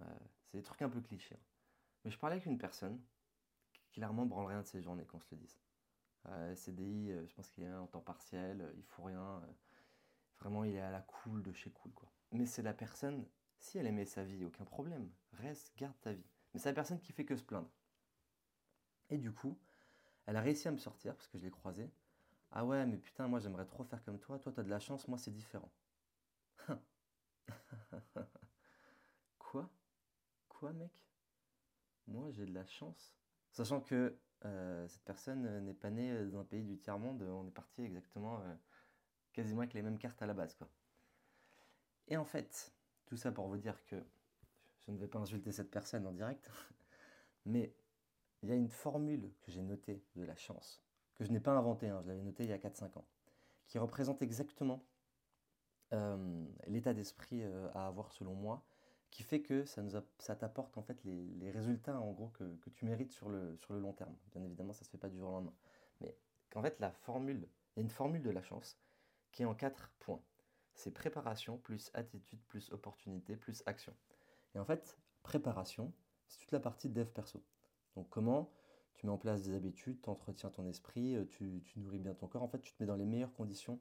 [0.00, 1.36] Euh, c'est des trucs un peu clichés.
[1.36, 1.44] Hein.
[2.04, 3.00] Mais je parlais avec une personne
[3.94, 5.56] clairement branle rien de ses journées, qu'on se le dise.
[6.56, 9.40] CDI, je pense qu'il est en temps partiel, il faut rien.
[10.40, 12.10] vraiment, il est à la cool de chez cool, quoi.
[12.32, 13.24] Mais c'est la personne,
[13.58, 15.10] si elle aimait sa vie, aucun problème.
[15.34, 16.26] Reste, garde ta vie.
[16.52, 17.70] Mais c'est la personne qui fait que se plaindre.
[19.10, 19.56] Et du coup,
[20.26, 21.90] elle a réussi à me sortir parce que je l'ai croisée.
[22.50, 24.38] Ah ouais, mais putain, moi j'aimerais trop faire comme toi.
[24.38, 25.70] Toi, t'as de la chance, moi c'est différent.
[29.38, 29.68] Quoi?
[30.48, 30.92] Quoi, mec?
[32.06, 33.14] Moi j'ai de la chance
[33.54, 37.52] Sachant que euh, cette personne n'est pas née dans un pays du tiers-monde, on est
[37.52, 38.54] parti exactement euh,
[39.32, 40.58] quasiment avec les mêmes cartes à la base.
[42.08, 42.74] Et en fait,
[43.06, 43.94] tout ça pour vous dire que
[44.80, 46.50] je ne vais pas insulter cette personne en direct,
[47.46, 47.72] mais
[48.42, 50.82] il y a une formule que j'ai notée de la chance,
[51.14, 53.06] que je n'ai pas inventée, hein, je l'avais notée il y a 4-5 ans,
[53.68, 54.84] qui représente exactement
[55.92, 58.66] euh, l'état d'esprit euh, à avoir selon moi,
[59.14, 62.84] qui fait que ça, nous ça t'apporte en fait les, résultats en gros que, tu
[62.84, 64.14] mérites sur le, long terme.
[64.32, 65.54] Bien évidemment, ça ne se fait pas du jour au lendemain.
[66.00, 66.18] Mais
[66.50, 68.76] qu'en fait, la formule, il y a une formule de la chance
[69.30, 70.20] qui est en 4 points.
[70.74, 73.94] C'est préparation plus attitude plus opportunité plus action.
[74.56, 75.92] Et en fait, préparation,
[76.26, 77.40] c'est toute la partie de dev perso.
[77.94, 78.50] Donc comment
[78.94, 82.26] tu mets en place des habitudes, tu entretiens ton esprit, euh, tu, nourris bien ton
[82.26, 82.42] corps.
[82.42, 83.78] En fait, tu te mets dans les meilleures conditions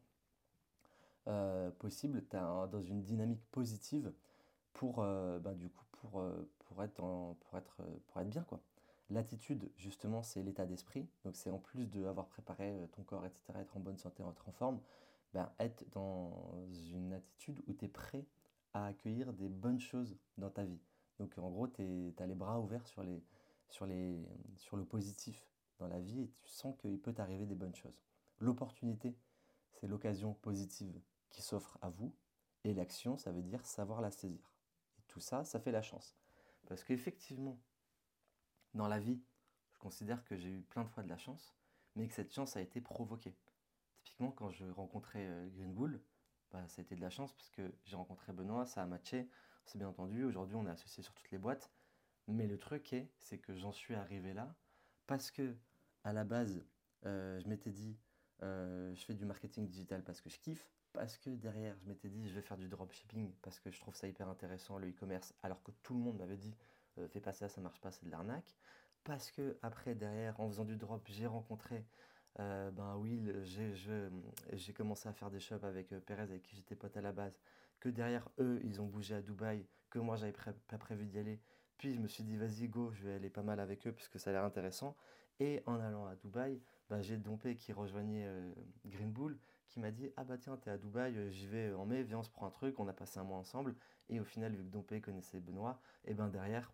[1.27, 4.13] euh, possibles, tu es dans une dynamique positive
[4.73, 6.23] pour, euh, ben, du coup, pour,
[6.59, 6.95] pour, être
[7.39, 8.43] pour, être, pour être bien.
[8.43, 8.61] quoi.
[9.09, 11.07] L'attitude, justement, c'est l'état d'esprit.
[11.23, 14.51] Donc c'est en plus d'avoir préparé ton corps, etc., être en bonne santé, être en
[14.51, 14.79] forme,
[15.33, 16.53] ben, être dans
[16.91, 18.25] une attitude où tu es prêt
[18.73, 20.81] à accueillir des bonnes choses dans ta vie.
[21.19, 23.23] Donc en gros, tu as les bras ouverts sur, les,
[23.69, 24.25] sur, les,
[24.57, 25.47] sur le positif
[25.79, 28.01] dans la vie et tu sens qu'il peut t'arriver des bonnes choses.
[28.39, 29.15] L'opportunité,
[29.71, 32.15] c'est l'occasion positive qui s'offre à vous.
[32.63, 34.52] Et l'action, ça veut dire savoir la saisir.
[35.13, 36.15] Tout ça, ça fait la chance.
[36.67, 37.59] Parce qu'effectivement,
[38.73, 39.21] dans la vie,
[39.73, 41.55] je considère que j'ai eu plein de fois de la chance,
[41.95, 43.37] mais que cette chance a été provoquée.
[44.01, 46.01] Typiquement, quand je rencontrais euh, Green Bull,
[46.49, 49.29] bah, ça a été de la chance parce que j'ai rencontré Benoît, ça a matché,
[49.65, 50.23] c'est bien entendu.
[50.23, 51.71] Aujourd'hui, on est associé sur toutes les boîtes.
[52.27, 54.55] Mais le truc est, c'est que j'en suis arrivé là
[55.05, 55.55] parce que
[56.03, 56.65] à la base,
[57.05, 57.99] euh, je m'étais dit,
[58.41, 62.09] euh, je fais du marketing digital parce que je kiffe, parce que derrière, je m'étais
[62.09, 65.33] dit, je vais faire du dropshipping parce que je trouve ça hyper intéressant, le e-commerce,
[65.43, 66.55] alors que tout le monde m'avait dit,
[66.97, 68.55] euh, fais pas ça, ça marche pas, c'est de l'arnaque.
[69.03, 71.83] Parce que après, derrière, en faisant du drop, j'ai rencontré
[72.37, 77.01] ben oui, j'ai commencé à faire des shops avec Perez avec qui j'étais pote à
[77.01, 77.39] la base,
[77.79, 80.33] que derrière eux, ils ont bougé à Dubaï, que moi, j'avais
[80.67, 81.39] pas prévu d'y aller.
[81.77, 84.07] Puis je me suis dit, vas-y, go, je vais aller pas mal avec eux parce
[84.07, 84.95] que ça a l'air intéressant.
[85.39, 88.53] Et en allant à Dubaï, bah, j'ai Dompé qui rejoignait euh,
[88.85, 89.37] Green Bull,
[89.73, 92.19] qui m'a dit, ah bah tiens, t'es à Dubaï, euh, j'y vais en mai, viens,
[92.19, 93.75] on se prend un truc, on a passé un mois ensemble.
[94.09, 96.71] Et au final, vu que Dompé connaissait Benoît, et ben derrière,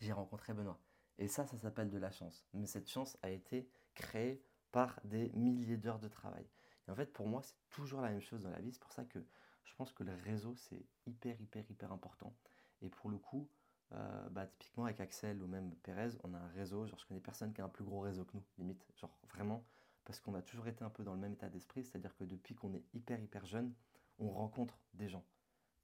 [0.00, 0.80] j'ai rencontré Benoît.
[1.18, 2.46] Et ça, ça s'appelle de la chance.
[2.54, 6.46] Mais cette chance a été créée par des milliers d'heures de travail.
[6.88, 8.72] Et en fait, pour moi, c'est toujours la même chose dans la vie.
[8.72, 9.18] C'est pour ça que
[9.64, 12.34] je pense que le réseau, c'est hyper, hyper, hyper important.
[12.80, 13.48] Et pour le coup,
[13.92, 16.86] euh, bah, typiquement avec Axel ou même Pérez, on a un réseau.
[16.86, 18.86] Genre, je connais personne qui a un plus gros réseau que nous, limite.
[18.96, 19.64] Genre, vraiment,
[20.06, 21.84] parce qu'on a toujours été un peu dans le même état d'esprit.
[21.84, 23.74] C'est-à-dire que depuis qu'on est hyper, hyper jeune,
[24.18, 25.24] on rencontre des gens.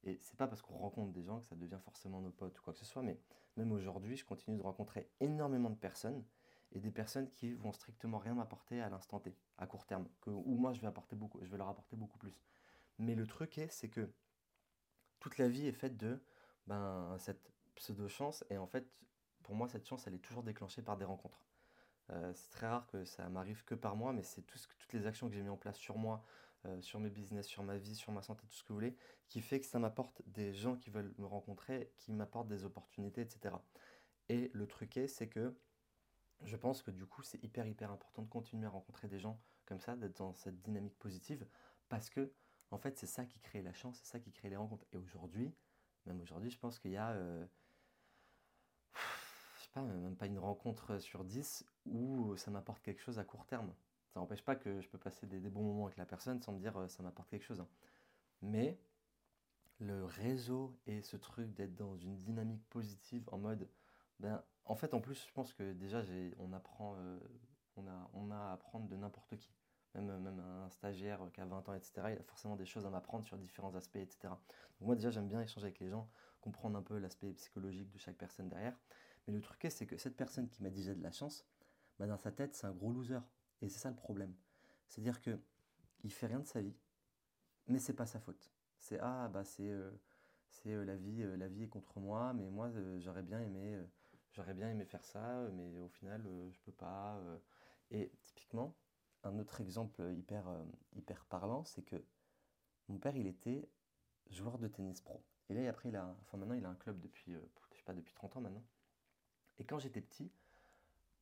[0.05, 2.63] Et c'est pas parce qu'on rencontre des gens que ça devient forcément nos potes ou
[2.63, 3.21] quoi que ce soit, mais
[3.57, 6.25] même aujourd'hui, je continue de rencontrer énormément de personnes
[6.73, 10.31] et des personnes qui vont strictement rien m'apporter à l'instant T, à court terme, que,
[10.31, 12.43] ou moi je vais apporter beaucoup, je vais leur apporter beaucoup plus.
[12.99, 14.11] Mais le truc est, c'est que
[15.21, 16.21] toute la vie est faite de
[16.67, 18.89] ben, cette pseudo chance et en fait,
[19.43, 21.45] pour moi, cette chance, elle est toujours déclenchée par des rencontres.
[22.11, 25.07] Euh, c'est très rare que ça m'arrive que par moi, mais c'est tout toutes les
[25.07, 26.25] actions que j'ai mis en place sur moi,
[26.67, 28.97] euh, sur mes business, sur ma vie, sur ma santé, tout ce que vous voulez,
[29.29, 33.23] qui fait que ça m'apporte des gens qui veulent me rencontrer, qui m'apportent des opportunités,
[33.23, 33.57] etc.
[34.29, 35.57] Et le truc est, c'est que
[36.45, 39.41] je pense que du coup, c'est hyper, hyper important de continuer à rencontrer des gens
[39.67, 41.47] comme ça, d'être dans cette dynamique positive,
[41.89, 42.33] parce que,
[42.71, 44.87] en fait, c'est ça qui crée la chance, c'est ça qui crée les rencontres.
[44.93, 45.55] Et aujourd'hui,
[46.07, 47.47] même aujourd'hui, je pense qu'il y a, euh,
[49.73, 53.73] pas, même pas une rencontre sur 10 où ça m'apporte quelque chose à court terme.
[54.13, 56.59] Ça n'empêche pas que je peux passer des, bons moments avec la personne sans me
[56.59, 57.61] dire euh, ça m'apporte quelque chose.
[57.61, 57.69] Hein.
[58.43, 58.79] Mais
[59.79, 63.69] le réseau et ce truc d'être dans une dynamique positive en mode,
[64.21, 66.03] ben, en fait, en plus, je pense que déjà,
[66.39, 67.19] on apprend, euh,
[67.77, 69.51] on, a, on a à apprendre de n'importe qui.
[69.95, 72.91] Même, même un stagiaire qui a 20 ans, etc., il a forcément des choses à
[72.91, 74.33] m'apprendre sur différents aspects, etc.
[74.81, 76.09] Moi, déjà, j'aime bien échanger avec les gens,
[76.41, 78.79] comprendre un peu l'aspect psychologique de chaque personne derrière.
[79.27, 81.47] Mais le truc, c'est que cette personne qui m'a dit j'ai de la chance,
[81.99, 83.21] ben, dans sa tête, c'est un gros loser.
[83.61, 84.35] Et c'est ça le problème.
[84.89, 85.39] C'est-à-dire que
[86.05, 86.77] il fait rien de sa vie,
[87.69, 88.53] mais c'est pas sa faute.
[88.79, 89.91] C'est ah bah c'est euh,
[90.67, 93.79] euh, la vie euh, la vie est contre moi, mais moi j'aurais bien aimé
[94.33, 97.21] j'aurais bien aimé faire ça, mais au final je peux pas.
[97.91, 98.75] Et typiquement
[99.25, 102.05] un autre exemple hyper parlant, c'est que
[102.89, 103.69] mon père il était
[104.31, 105.23] joueur de tennis pro.
[105.49, 108.15] Et là il a enfin maintenant il a un club depuis je sais pas depuis
[108.15, 108.65] 30 ans maintenant.
[109.63, 110.29] Et quand j'étais petit,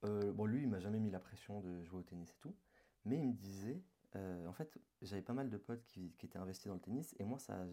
[0.06, 2.56] euh, bon, lui, il m'a jamais mis la pression de jouer au tennis et tout,
[3.04, 3.82] mais il me disait,
[4.16, 7.24] euh, en fait, j'avais pas mal de potes qui, étaient investis dans le tennis, et
[7.24, 7.66] moi, ça,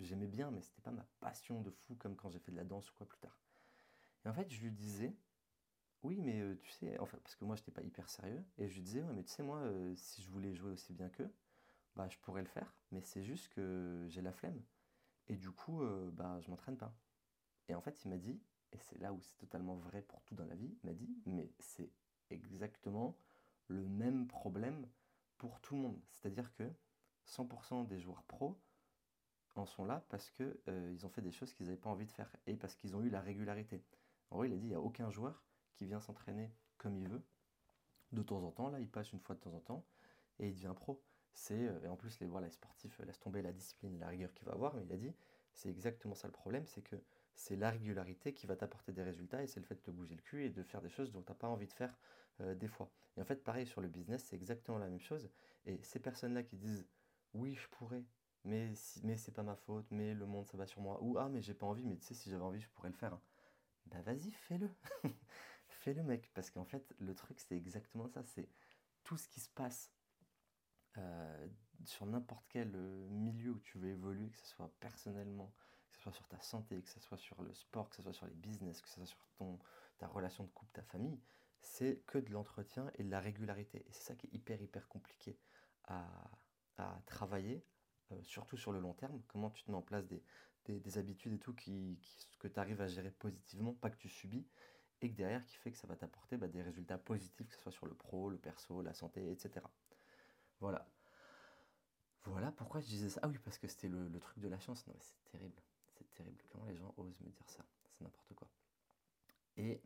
[0.00, 2.64] j'aimais bien, mais c'était pas ma passion de fou comme quand j'ai fait de la
[2.64, 3.38] danse ou quoi plus tard.
[4.24, 5.14] Et en fait, je lui disais,
[6.02, 8.74] oui, mais euh, tu sais, enfin, parce que moi, j'étais pas hyper sérieux, et je
[8.74, 9.62] lui disais, ouais, mais tu sais, moi,
[9.94, 11.32] si je voulais jouer aussi bien qu'eux,
[11.94, 14.60] bah, je pourrais le faire, mais c'est juste que j'ai la flemme,
[15.28, 15.80] et du coup,
[16.14, 16.92] bah, je m'entraîne pas.
[17.68, 18.40] Et en fait, il m'a dit,
[18.72, 21.50] et c'est là où c'est totalement vrai pour tout dans la vie, m'a dit, mais
[21.58, 21.90] c'est
[22.30, 23.16] exactement
[23.68, 24.86] le même problème
[25.38, 26.00] pour tout le monde.
[26.10, 26.70] C'est-à-dire que
[27.26, 28.58] 100% des joueurs pros
[29.54, 32.12] en sont là parce qu'ils euh, ont fait des choses qu'ils n'avaient pas envie de
[32.12, 33.82] faire et parce qu'ils ont eu la régularité.
[34.30, 35.42] En gros, il a dit, il n'y a aucun joueur
[35.74, 37.22] qui vient s'entraîner comme il veut.
[38.12, 39.84] De temps en temps, là, il passe une fois de temps en temps
[40.38, 41.02] et il devient pro.
[41.34, 44.32] C'est, euh, et en plus, les, voilà, les sportifs laissent tomber la discipline, la rigueur
[44.34, 45.12] qu'il va avoir, mais il a dit,
[45.54, 46.96] c'est exactement ça le problème, c'est que
[47.34, 50.14] c'est la régularité qui va t'apporter des résultats et c'est le fait de te bouger
[50.14, 51.96] le cul et de faire des choses dont tu n'as pas envie de faire
[52.40, 52.90] euh, des fois.
[53.16, 55.30] Et en fait, pareil sur le business, c'est exactement la même chose.
[55.66, 56.86] Et ces personnes-là qui disent
[57.34, 58.04] oui, je pourrais,
[58.44, 61.16] mais, si, mais c'est pas ma faute, mais le monde ça va sur moi, ou
[61.18, 63.18] ah, mais j'ai pas envie, mais tu sais, si j'avais envie, je pourrais le faire.
[63.86, 64.68] Bah vas-y, fais-le.
[65.68, 66.30] fais-le, mec.
[66.34, 68.22] Parce qu'en fait, le truc, c'est exactement ça.
[68.22, 68.48] C'est
[69.04, 69.90] tout ce qui se passe
[70.98, 71.48] euh,
[71.84, 75.52] sur n'importe quel euh, milieu où tu veux évoluer, que ce soit personnellement,
[75.92, 78.12] que ce soit sur ta santé, que ce soit sur le sport, que ce soit
[78.12, 79.58] sur les business, que ce soit sur ton,
[79.98, 81.20] ta relation de couple, ta famille,
[81.60, 83.84] c'est que de l'entretien et de la régularité.
[83.88, 85.38] Et c'est ça qui est hyper, hyper compliqué
[85.84, 86.04] à,
[87.06, 87.64] travailler,
[88.10, 89.22] euh, surtout sur le long terme.
[89.28, 90.20] Comment tu te mets en place des,
[90.66, 92.00] des, habitudes et tout qui,
[92.40, 94.44] que tu arrives à gérer positivement, pas que tu subis,
[95.00, 97.60] et que derrière qui fait que ça va t'apporter bah, des résultats positifs, que ce
[97.60, 99.64] soit sur le pro, le perso, la santé, etc.
[100.58, 100.88] Voilà.
[102.24, 103.20] Voilà pourquoi je disais ça.
[103.22, 104.84] Ah oui, parce que c'était le, le truc de la chance.
[104.88, 105.62] Non, mais c'est terrible
[106.68, 108.48] les gens osent me dire ça C'est n'importe quoi.
[109.56, 109.80] Et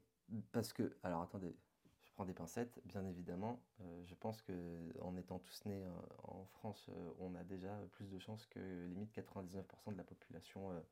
[0.53, 1.57] parce que, alors attendez,
[2.05, 3.63] je prends des pincettes, bien évidemment.
[3.81, 4.53] Euh, je pense que
[5.01, 5.91] en étant tous nés euh,
[6.25, 10.71] en France, euh, on a déjà plus de chances que limite 99% de la population,
[10.73, 10.83] de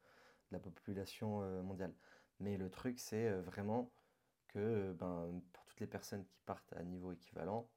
[0.53, 1.95] la population mondiale.
[2.41, 3.91] Mais le truc, c'est vraiment
[4.49, 7.69] que, ben, pour toutes les personnes qui partent à niveau équivalent,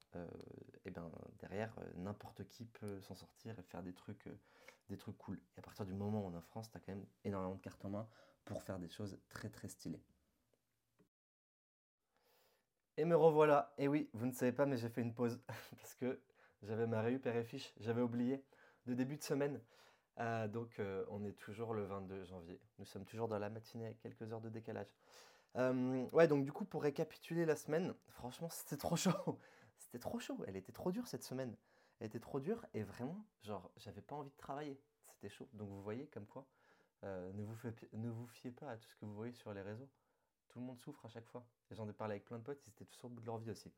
[0.86, 4.30] et ben derrière, n'importe qui peut s'en sortir et faire des trucs,
[4.89, 5.39] des trucs cool.
[5.55, 7.55] Et à partir du moment où on est en France, tu as quand même énormément
[7.55, 8.08] de cartes en main
[8.45, 10.01] pour faire des choses très très stylées.
[12.97, 13.74] Et me revoilà.
[13.78, 15.39] Et oui, vous ne savez pas, mais j'ai fait une pause
[15.78, 16.20] parce que
[16.64, 18.43] j'avais ma réu père et fiche, j'avais oublié
[18.86, 19.62] de début de semaine.
[20.20, 22.60] Euh, donc euh, on est toujours le 22 janvier.
[22.80, 24.95] Nous sommes toujours dans la matinée avec quelques heures de décalage.
[25.58, 29.39] Euh, ouais, donc du coup, pour récapituler la semaine, franchement, c'était trop chaud.
[29.78, 30.44] C'était trop chaud.
[30.48, 31.56] Elle était trop dure cette semaine.
[32.00, 34.80] Elle était trop dure et vraiment, genre, j'avais pas envie de travailler.
[35.08, 35.48] C'était chaud.
[35.54, 36.48] Donc vous voyez, comme quoi,
[37.04, 37.58] ne, vous
[37.94, 39.90] ne vous fiez pas à tout ce que vous voyez sur les réseaux.
[40.50, 41.46] Tout le monde souffre à chaque fois.
[41.72, 43.52] J'en ai parlé avec plein de potes, ils étaient tous au bout de leur vie
[43.52, 43.72] aussi.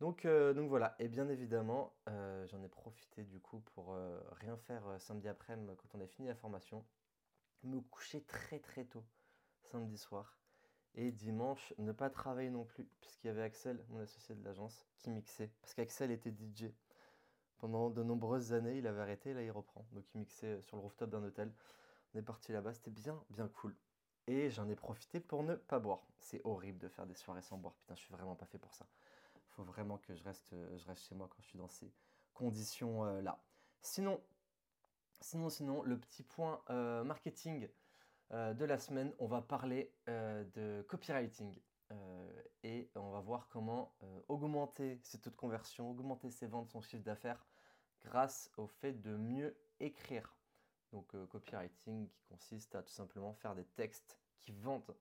[0.00, 4.56] Donc, euh, voilà, et bien évidemment, euh, j'en ai profité du coup pour euh, rien
[4.56, 6.84] faire samedi après-midi quand on a fini la formation.
[7.62, 9.04] Me coucher très très tôt
[9.60, 10.41] samedi soir.
[10.94, 14.86] Et dimanche, ne pas travailler non plus, puisqu'il y avait Axel, mon associé de l'agence,
[14.98, 15.50] qui mixait.
[15.62, 16.66] Parce qu'Axel était DJ.
[17.58, 19.86] Pendant de nombreuses années, il avait arrêté, là il reprend.
[19.92, 21.52] Donc il mixait sur le rooftop d'un hôtel.
[22.14, 23.74] On est parti là-bas, c'était bien, bien cool.
[24.26, 26.06] Et j'en ai profité pour ne pas boire.
[26.18, 27.74] C'est horrible de faire des soirées sans boire.
[27.74, 28.86] Putain, je suis vraiment pas fait pour ça.
[29.50, 31.92] Faut vraiment que je reste, euh, je reste chez moi quand je suis dans ces
[32.34, 33.32] conditions-là.
[33.32, 33.48] Euh,
[33.82, 34.20] sinon,
[35.20, 37.68] sinon, sinon, le petit point euh, marketing
[38.32, 41.54] de la semaine, on va parler de copywriting.
[42.62, 43.94] et on va voir comment
[44.28, 47.46] augmenter ses taux de conversion, augmenter ses ventes, son chiffre d'affaires
[48.04, 50.36] grâce au fait de mieux écrire.
[50.92, 54.96] Donc euh, copywriting qui consiste à tout simplement faire des textes qui vendent.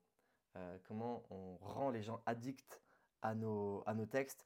[0.56, 2.82] Euh, comment on rend les gens addicts
[3.22, 4.46] à nos, à nos textes.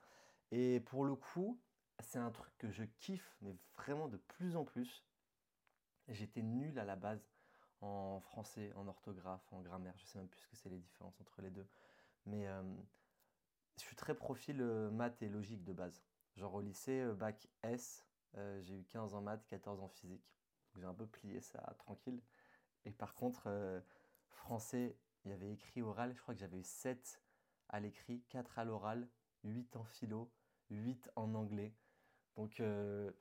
[0.51, 1.59] Et pour le coup,
[1.99, 5.05] c'est un truc que je kiffe, mais vraiment de plus en plus.
[6.07, 7.27] J'étais nul à la base
[7.81, 9.93] en français, en orthographe, en grammaire.
[9.97, 11.67] Je sais même plus ce que c'est les différences entre les deux.
[12.25, 12.63] Mais euh,
[13.77, 14.61] je suis très profil
[14.91, 16.01] maths et logique de base.
[16.35, 20.35] Genre au lycée, bac S, j'ai eu 15 en maths, 14 en physique
[20.79, 22.21] j'ai un peu plié ça tranquille.
[22.85, 23.79] Et par contre, euh,
[24.29, 27.21] français, il y avait écrit oral, je crois que j'avais eu 7
[27.69, 29.07] à l'écrit, 4 à l'oral,
[29.43, 30.31] 8 en philo,
[30.69, 31.73] 8 en anglais.
[32.35, 33.11] Donc, euh,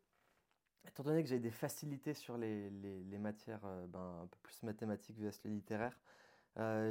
[0.88, 2.70] étant donné que j'avais des facilités sur les,
[3.18, 5.98] matières euh, ben, un peu plus mathématiques vs les littéraires,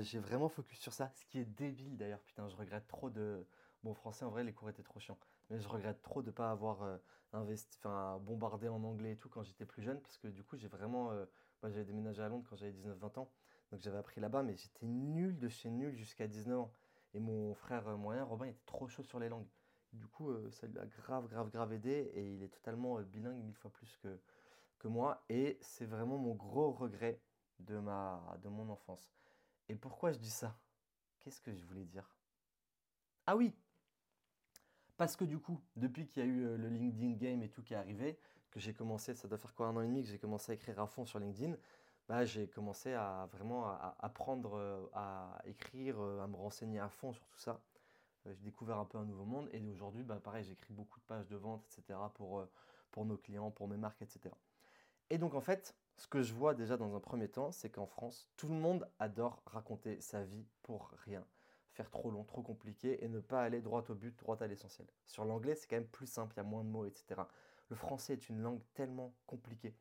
[0.01, 2.21] j'ai vraiment focus sur ça, ce qui est débile d'ailleurs.
[2.21, 3.45] Putain, je regrette trop de.
[3.83, 5.17] Bon, français, en vrai, les cours étaient trop chiants.
[5.49, 6.99] Mais je regrette trop de ne pas avoir
[7.33, 10.57] investi, enfin, bombardé en anglais et tout quand j'étais plus jeune, parce que du coup,
[10.57, 11.11] j'ai vraiment.
[11.61, 13.29] moi, j'avais déménagé à Londres quand j'avais 19-20 ans.
[13.71, 16.73] Donc, j'avais appris là-bas, mais j'étais nul de chez nul jusqu'à 19 ans.
[17.13, 19.47] Et mon frère moyen, Robin, était trop chaud sur les langues.
[19.93, 22.11] Du coup, ça lui a grave, grave, grave aidé.
[22.15, 23.97] Et il est totalement bilingue mille fois plus
[24.79, 25.23] que, moi.
[25.29, 27.21] Et c'est vraiment mon gros regret
[27.59, 29.13] de, ma, de mon enfance.
[29.69, 30.57] Et pourquoi je dis ça?
[31.19, 32.09] Qu'est-ce que je voulais dire?
[33.25, 33.53] Ah oui
[34.97, 37.61] parce que du coup, depuis qu'il y a eu euh, le LinkedIn Game et tout
[37.61, 38.17] qui est arrivé,
[38.51, 40.55] que j'ai commencé, ça doit faire quoi un an et demi que j'ai commencé à
[40.55, 41.57] écrire à fond sur LinkedIn,
[42.07, 46.89] bah, j'ai commencé à vraiment à, apprendre euh, à écrire, euh, à me renseigner à
[46.89, 47.59] fond sur tout ça.
[48.25, 51.27] J'ai découvert un peu un nouveau monde et aujourd'hui, bah, pareil, j'écris beaucoup de pages
[51.27, 51.99] de vente, etc.
[52.13, 52.47] pour,
[52.91, 54.33] pour nos clients, pour mes marques, etc.
[55.09, 57.85] Et donc en fait, ce que je vois déjà dans un premier temps, c'est qu'en
[57.85, 61.25] France, tout le monde adore raconter sa vie pour rien
[61.73, 64.87] faire trop long, trop compliqué et ne pas aller droit au but, droit à l'essentiel.
[65.05, 67.21] Sur l'anglais, c'est quand même plus simple, il y a moins de mots, etc.
[67.69, 69.75] Le français est une langue tellement compliquée.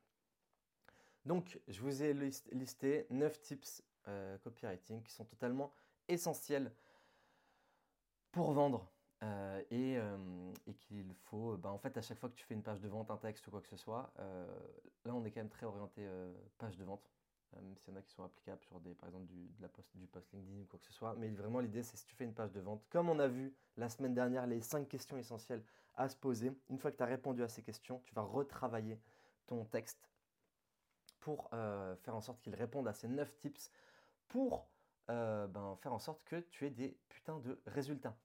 [1.26, 2.14] Donc, je vous ai
[2.53, 5.72] listé 9 tips euh, copywriting qui sont totalement
[6.09, 6.72] essentiels
[8.33, 8.91] pour vendre
[9.22, 12.62] euh, euh, et, qu'il faut, bah, en fait, à chaque fois que tu fais une
[12.62, 14.12] page de vente, un texte ou quoi que ce soit,
[15.05, 16.07] là, on est quand même très orienté
[16.59, 17.09] page de vente.
[17.57, 19.62] Euh, même s'il y en a qui sont applicables sur des, par exemple du, de
[19.62, 21.14] la post, du post LinkedIn ou quoi que ce soit.
[21.16, 23.55] Mais vraiment, l'idée, c'est si tu fais une page de vente, comme on a vu
[23.76, 25.62] la semaine dernière, les 5 questions essentielles
[25.95, 26.53] à se poser.
[26.70, 28.99] Une fois que tu as répondu à ces questions, tu vas retravailler
[29.47, 30.11] ton texte
[31.20, 33.70] pour euh, faire en sorte qu'il réponde à ces 9 tips
[34.28, 34.66] pour
[35.11, 38.17] euh, ben, faire en sorte que tu aies des putains de résultats.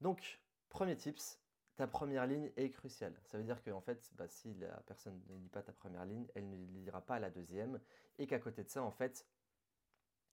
[0.00, 1.40] Donc, premier tips,
[1.76, 3.14] ta première ligne est cruciale.
[3.24, 6.04] Ça veut dire que en fait, bah, si la personne ne lit pas ta première
[6.04, 7.80] ligne, elle ne lira pas la deuxième,
[8.18, 9.26] et qu'à côté de ça, en fait,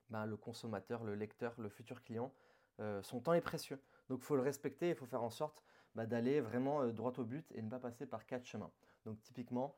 [0.10, 2.34] bah, le consommateur, le lecteur, le futur client,
[2.80, 3.82] euh, son temps est précieux.
[4.10, 5.64] Donc il faut le respecter, il faut faire en sorte
[5.96, 8.72] bah, d'aller vraiment euh, droit au but et ne pas passer par quatre chemins.
[9.06, 9.76] Donc typiquement,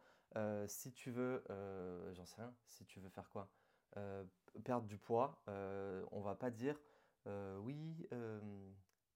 [0.68, 1.44] si tu veux,
[2.14, 3.50] j'en sais rien, si tu veux faire quoi?
[4.64, 5.42] Perdre du poids,
[6.12, 6.80] on va pas dire
[7.62, 8.08] oui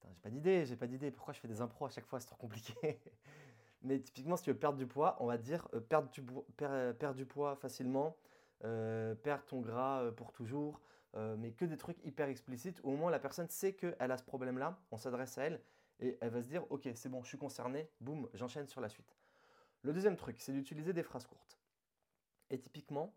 [0.09, 1.11] j'ai pas d'idée, j'ai pas d'idée.
[1.11, 2.99] Pourquoi je fais des impros à chaque fois C'est trop compliqué.
[3.82, 6.24] Mais typiquement, si tu veux perdre du poids, on va dire euh, perdre, du,
[6.61, 8.15] euh, poids facilement,
[8.63, 10.80] euh, perdre ton gras pour toujours,
[11.38, 14.24] mais que des trucs hyper explicites où au moins la personne sait qu'elle a ce
[14.24, 15.61] problème-là, on s'adresse à elle
[15.99, 18.89] et elle va se dire ok c'est bon, je suis concerné, boum, j'enchaîne sur la
[18.89, 19.15] suite.
[19.84, 21.59] Le deuxième truc, c'est d'utiliser des phrases courtes.
[22.49, 23.13] Et typiquement,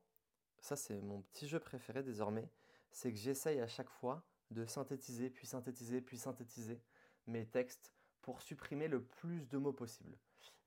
[0.66, 2.50] ça c'est mon petit jeu préféré désormais,
[2.90, 6.80] c'est que j'essaye à chaque fois de synthétiser, puis synthétiser, puis synthétiser
[7.26, 10.18] mes textes pour supprimer le plus de mots possible.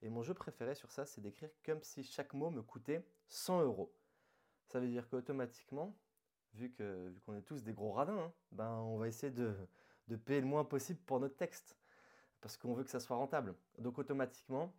[0.02, 3.64] Et mon jeu préféré sur ça, c'est d'écrire comme si chaque mot me coûtait 100
[3.64, 3.94] euros.
[4.68, 5.94] Ça veut dire qu'automatiquement,
[6.54, 9.54] vu qu'on vu est tous des gros radins, hein, ben on va essayer de,
[10.08, 11.78] de payer le moins possible pour notre texte,
[12.40, 13.54] parce qu'on veut que ça soit rentable.
[13.78, 14.74] Donc automatiquement,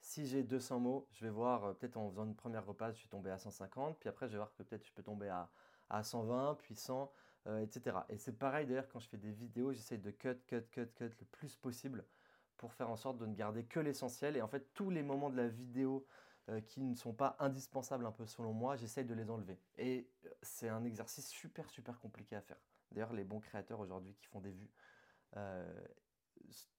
[0.00, 3.00] si j'ai 200 mots, je vais voir, euh, peut-être en faisant une première repasse, je
[3.00, 5.50] suis tombé à 150, puis après je vais voir que peut-être je peux tomber à,
[5.90, 7.12] à 120, puis 100,
[7.46, 7.98] euh, etc.
[8.08, 11.10] Et c'est pareil d'ailleurs quand je fais des vidéos, j'essaye de cut, cut, cut, cut
[11.18, 12.04] le plus possible
[12.56, 14.36] pour faire en sorte de ne garder que l'essentiel.
[14.36, 16.06] Et en fait, tous les moments de la vidéo
[16.48, 19.60] euh, qui ne sont pas indispensables un peu selon moi, j'essaye de les enlever.
[19.76, 20.10] Et
[20.42, 22.58] c'est un exercice super, super compliqué à faire.
[22.90, 24.70] D'ailleurs, les bons créateurs aujourd'hui qui font des vues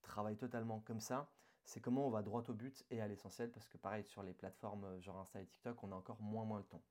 [0.01, 1.29] travaillent totalement comme ça.
[1.69, 4.33] C'est comment on va droit au but et à l'essentiel, parce que pareil, sur les
[4.33, 6.81] plateformes genre Insta et TikTok, on a encore moins, moins le temps.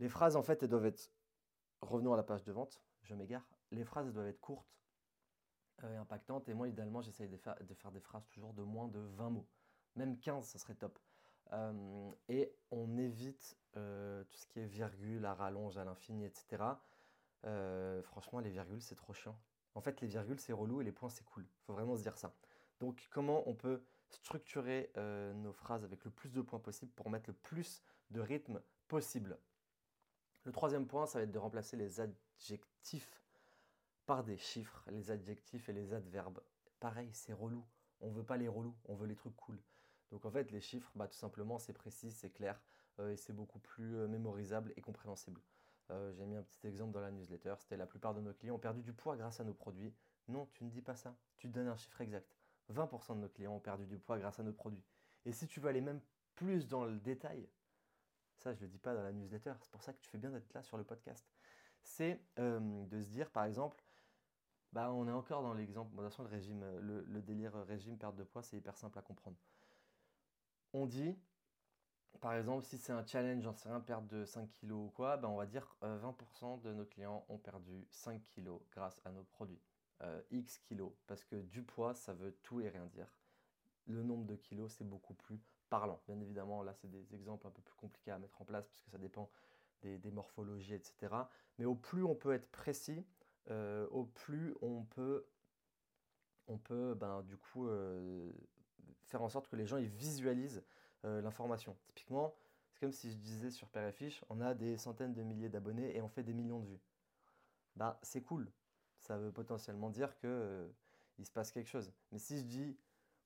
[0.00, 1.12] Les phrases, en fait, elles doivent être
[1.82, 3.48] revenons à la page de vente, je m'égare.
[3.70, 4.76] Les phrases doivent être courtes
[5.84, 6.48] euh, et impactantes.
[6.48, 7.54] Et moi, idéalement, j'essaye de, faire,
[7.92, 9.46] des phrases toujours de moins de 20 mots.
[9.94, 10.98] Même 15, ça serait top.
[11.52, 16.60] Euh, et on évite euh, tout ce qui est virgule, à rallonge, à l'infini, etc.
[18.02, 19.38] franchement, les virgules, c'est trop chiant.
[19.76, 21.46] En fait, les virgules, c'est relou et les points, c'est cool.
[21.66, 22.34] Faut vraiment se dire ça.
[22.80, 24.90] Donc, comment on peut structurer
[25.34, 29.38] nos phrases avec le plus de points possible pour mettre le plus de rythme possible?
[30.44, 33.20] Le troisième point, ça va être de remplacer les adjectifs
[34.06, 36.40] par des chiffres, les adjectifs et les adverbes.
[36.78, 37.64] Pareil, c'est relou.
[38.00, 39.60] On veut pas les relous, on veut les trucs cool.
[40.12, 42.60] Donc en fait, les chiffres, bah, tout simplement, c'est précis, c'est clair
[43.00, 45.40] euh, et c'est beaucoup plus euh, mémorisable et compréhensible.
[45.90, 47.54] Euh, j'ai mis un petit exemple dans la newsletter.
[47.58, 49.94] C'était la plupart de nos clients ont perdu du poids grâce à nos produits.
[50.28, 51.16] Non, tu ne dis pas ça.
[51.36, 52.35] Tu donnes un chiffre exact.
[52.72, 54.84] 20% de nos clients ont perdu du poids grâce à nos produits.
[55.24, 56.00] Et si tu veux aller même
[56.34, 57.48] plus dans le détail,
[58.38, 60.18] ça je ne le dis pas dans la newsletter, c'est pour ça que tu fais
[60.18, 61.26] bien d'être là sur le podcast,
[61.82, 63.82] c'est euh, de se dire par exemple,
[64.72, 68.16] bah, on est encore dans l'exemple, de toute façon le régime, le, délire régime perte
[68.16, 69.36] de poids, c'est hyper simple à comprendre.
[70.72, 71.16] On dit,
[72.20, 75.16] par exemple, si c'est un challenge, j'en sais rien, perte de 5 kg ou quoi,
[75.16, 79.10] bah, on va dire 20% euh, de nos clients ont perdu 5 kg grâce à
[79.10, 79.62] nos produits.
[80.02, 83.08] Euh, X kilos, parce que du poids, ça veut tout et rien dire.
[83.86, 85.40] Le nombre de kilos, c'est beaucoup plus
[85.70, 86.02] parlant.
[86.06, 88.82] Bien évidemment, là, c'est des exemples un peu plus compliqués à mettre en place parce
[88.82, 89.30] que ça dépend
[89.82, 91.14] des, morphologies, etc.
[91.58, 93.06] Mais au plus on peut être précis,
[93.50, 95.24] euh, au plus on peut,
[96.48, 98.32] on peut ben, du coup euh,
[99.04, 100.62] faire en sorte que les gens ils visualisent
[101.04, 101.76] l'information.
[101.86, 102.34] Typiquement,
[102.72, 105.48] c'est comme si je disais sur Père et Fiche, on a des centaines de milliers
[105.48, 106.80] d'abonnés et on fait des millions de vues.
[107.76, 108.50] Ben, c'est cool.
[108.98, 110.68] Ça veut potentiellement dire que
[111.18, 111.92] il se passe quelque chose.
[112.12, 112.76] Mais si je dis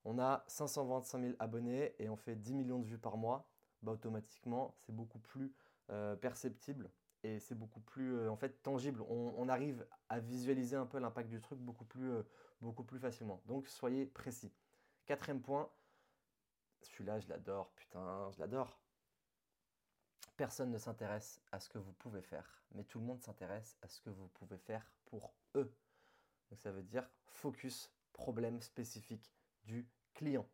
[0.04, 3.50] on a 525 000 abonnés et on fait 10 millions de vues par mois,
[3.82, 5.52] bah, automatiquement, c'est beaucoup plus
[5.90, 6.90] euh, perceptible
[7.22, 9.02] et c'est beaucoup plus euh, en fait tangible.
[9.08, 12.22] On, arrive à visualiser un peu l'impact du truc beaucoup plus, euh,
[12.60, 13.42] beaucoup plus facilement.
[13.46, 14.52] Donc soyez précis.
[15.06, 15.68] Quatrième point,
[16.82, 18.78] celui-là je l'adore, putain, je l'adore.
[20.40, 23.88] Personne ne s'intéresse à ce que vous pouvez faire, mais tout le monde s'intéresse à
[23.88, 25.70] ce que vous pouvez faire pour eux.
[26.48, 29.30] Donc ça veut dire focus, problème spécifique,
[29.64, 30.48] du client.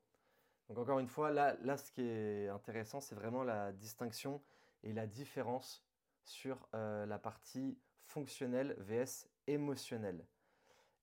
[0.69, 4.43] Donc encore une fois, là, là ce qui est intéressant, c'est vraiment la distinction
[4.83, 5.87] et la différence
[6.25, 10.27] sur euh, la partie fonctionnelle vs émotionnelle.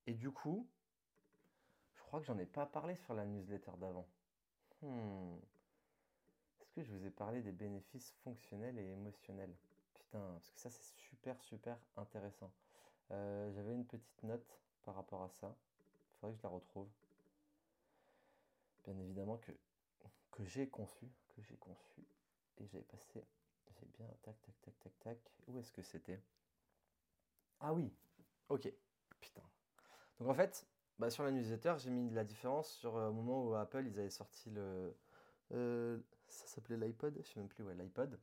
[0.07, 0.67] Et du coup,
[1.93, 4.09] je crois que j'en ai pas parlé sur la newsletter d'avant.
[4.81, 5.37] Hmm.
[6.77, 9.53] Je vous ai parlé des bénéfices fonctionnels et émotionnels?
[9.93, 12.51] Putain, parce que ça c'est super super intéressant.
[13.11, 15.55] Euh, j'avais une petite note par rapport à ça.
[15.83, 16.87] Il faudrait que je la retrouve
[18.83, 19.51] bien évidemment que,
[20.31, 22.01] que j'ai conçu, que j'ai conçu,
[22.57, 23.23] et j'ai passé,
[23.79, 25.17] j'ai bien, tac, tac, tac, tac, tac,
[25.47, 26.19] où est-ce que c'était?
[27.59, 27.91] Ah oui,
[28.49, 28.71] ok,
[29.19, 29.41] putain.
[30.19, 30.65] Donc en fait,
[30.99, 33.99] bah, sur la newsletter, j'ai mis la différence sur le euh, moment où Apple, ils
[33.99, 34.95] avaient sorti le...
[35.51, 35.99] Euh,
[36.33, 38.19] ça s'appelait l'iPod, je sais même plus, ouais, l'iPod.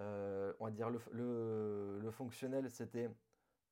[0.00, 3.10] Euh, on va dire le, fonctionnel, c'était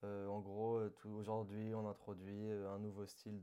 [0.05, 3.41] en gros, aujourd'hui, on introduit un nouveau style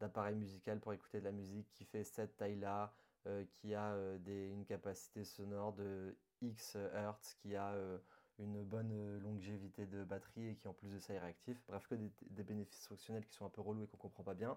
[0.00, 2.94] d'appareil musical pour écouter de la musique qui fait cette taille-là,
[3.26, 7.98] euh, qui a euh, des, une capacité sonore de X Hertz, qui a euh,
[8.38, 11.60] une bonne longévité de batterie et qui en plus de ça est réactif.
[11.66, 14.56] Bref, que des, bénéfices fonctionnels qui sont un peu relous et qu'on comprend pas bien.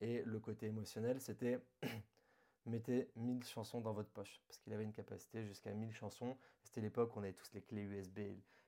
[0.00, 1.60] Et le côté émotionnel, c'était
[2.68, 6.36] mettez 1000 chansons dans votre poche parce qu'il avait une capacité jusqu'à 1000 chansons.
[6.62, 8.18] C'était l'époque où on avait tous les clés USB,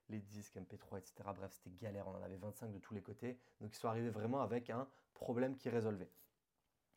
[0.08, 1.14] les disques MP3, etc.
[1.34, 3.38] Bref, c'était galère, on en avait 25 de tous les côtés.
[3.60, 6.10] Donc ils sont arrivés vraiment avec un problème qui résolvait.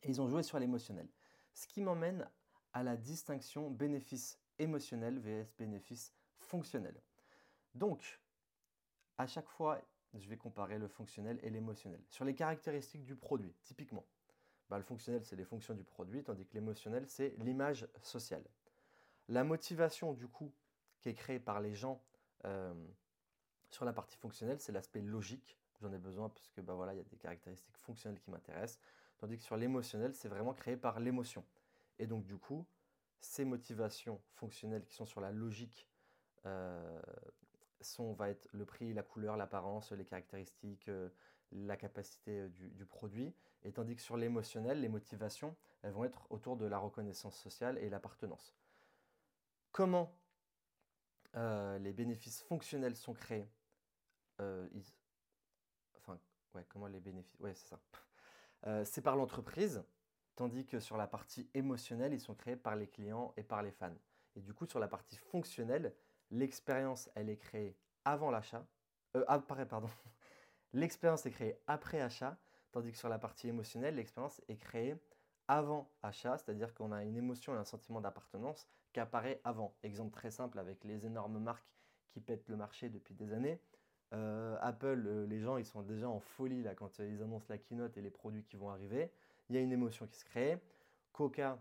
[0.03, 1.07] Et ils ont joué sur l'émotionnel.
[1.53, 2.27] Ce qui m'emmène
[2.73, 6.99] à la distinction bénéfice émotionnel vs bénéfice fonctionnel.
[7.75, 8.19] Donc,
[9.17, 9.81] à chaque fois,
[10.13, 12.01] je vais comparer le fonctionnel et l'émotionnel.
[12.09, 14.05] Sur les caractéristiques du produit, typiquement,
[14.73, 18.43] bah, le fonctionnel, c'est les fonctions du produit, tandis que l'émotionnel, c'est l'image sociale.
[19.29, 20.51] La motivation, du coup,
[20.97, 22.01] qui est créée par les gens
[22.45, 22.73] euh,
[23.69, 25.59] sur la partie fonctionnelle, c'est l'aspect logique.
[25.79, 28.79] J'en ai besoin parce que bah, voilà, il y a des caractéristiques fonctionnelles qui m'intéressent.
[29.19, 31.45] Tandis que sur l'émotionnel, c'est vraiment créé par l'émotion.
[31.99, 32.65] Et donc, du coup,
[33.19, 35.87] ces motivations fonctionnelles qui sont sur la logique
[36.47, 36.99] euh,
[37.79, 41.09] sont, va être le prix, la couleur, l'apparence, les caractéristiques, euh,
[41.51, 43.35] la capacité du, produit.
[43.63, 47.77] Et tandis que sur l'émotionnel, les motivations, elles vont être autour de la reconnaissance sociale
[47.77, 48.55] et l'appartenance.
[49.71, 50.15] Comment
[51.35, 53.49] les bénéfices fonctionnels sont créés?
[54.37, 56.19] Enfin,
[56.53, 57.39] ouais, comment les bénéfices...
[57.39, 57.79] Ouais, c'est ça.
[58.85, 59.83] c'est par l'entreprise,
[60.35, 63.71] tandis que sur la partie émotionnelle, ils sont créés par les clients et par les
[63.71, 63.95] fans.
[64.35, 65.93] Et du coup, sur la partie fonctionnelle,
[66.31, 68.65] l'expérience, elle est créée avant l'achat.
[69.15, 69.89] Euh, après, pardon.
[70.73, 72.37] l'expérience est créée après achat,
[72.73, 74.95] tandis que sur la partie émotionnelle, l'expérience est créée
[75.47, 79.73] avant achat, c'est-à-dire qu'on a une émotion et un sentiment d'appartenance qui apparaît avant.
[79.83, 81.71] Exemple très simple avec les énormes marques
[82.09, 83.59] qui pètent le marché depuis des années.
[84.13, 87.97] Euh, Apple, euh, les gens, ils sont déjà en folie quand ils annoncent la keynote
[87.97, 89.09] et les produits qui vont arriver.
[89.49, 90.59] Il y a une émotion qui se crée.
[91.13, 91.59] Coca,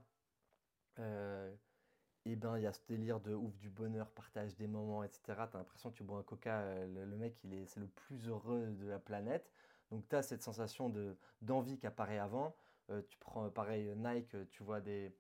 [2.24, 5.20] et ben il y a ce délire de ouf du bonheur, partage des moments, etc.
[5.26, 7.34] Tu as l'impression que tu bois un coca, euh, le, mec
[7.66, 9.50] c'est le plus heureux de la planète.
[9.93, 12.57] Donc tu as cette sensation de, d'envie qui apparaît avant.
[12.88, 15.14] Euh, tu prends pareil Nike, tu vois des,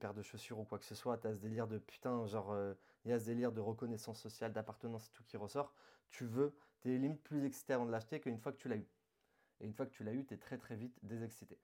[0.00, 2.52] paires de chaussures ou quoi que ce soit, tu as ce délire de putain, genre
[2.52, 2.72] euh,
[3.04, 5.74] il y a ce délire de reconnaissance sociale, d'appartenance et tout qui ressort.
[6.10, 8.76] Tu veux, tu es limite plus excité avant de l'acheter qu'une fois que tu l'as
[8.76, 8.88] eu.
[9.60, 11.58] Et une fois que tu l'as eu, tu es très très vite désexcité.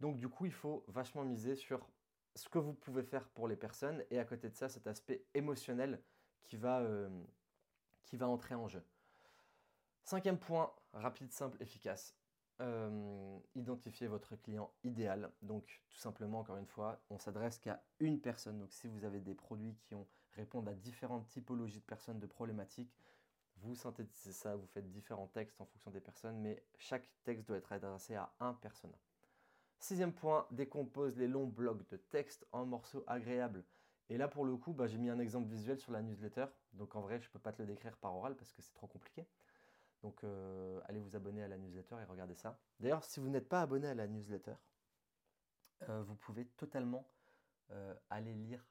[0.00, 1.88] Donc du coup, il faut vachement miser sur
[2.34, 5.24] ce que vous pouvez faire pour les personnes et à côté de ça, cet aspect
[5.34, 6.02] émotionnel
[6.42, 7.08] qui va, euh,
[8.02, 8.82] qui va entrer en jeu.
[10.02, 12.14] Cinquième point, rapide, simple, efficace.
[12.60, 15.32] Euh, identifier votre client idéal.
[15.42, 18.60] Donc tout simplement, encore une fois, on s'adresse qu'à une personne.
[18.60, 22.26] Donc si vous avez des produits qui ont, répondent à différentes typologies de personnes, de
[22.26, 22.96] problématiques,
[23.56, 27.56] vous synthétisez ça, vous faites différents textes en fonction des personnes, mais chaque texte doit
[27.56, 28.98] être adressé à un persona.
[29.80, 33.64] Sixième point, décompose les longs blocs de texte en morceaux agréables.
[34.10, 36.46] Et là, pour le coup, bah, j'ai mis un exemple visuel sur la newsletter.
[36.72, 38.74] Donc en vrai, je ne peux pas te le décrire par oral parce que c'est
[38.74, 39.26] trop compliqué.
[40.04, 42.58] Donc euh, allez vous abonner à la newsletter et regardez ça.
[42.78, 44.52] D'ailleurs, si vous n'êtes pas abonné à la newsletter,
[45.88, 47.08] euh, vous pouvez totalement
[47.70, 48.62] euh, aller lire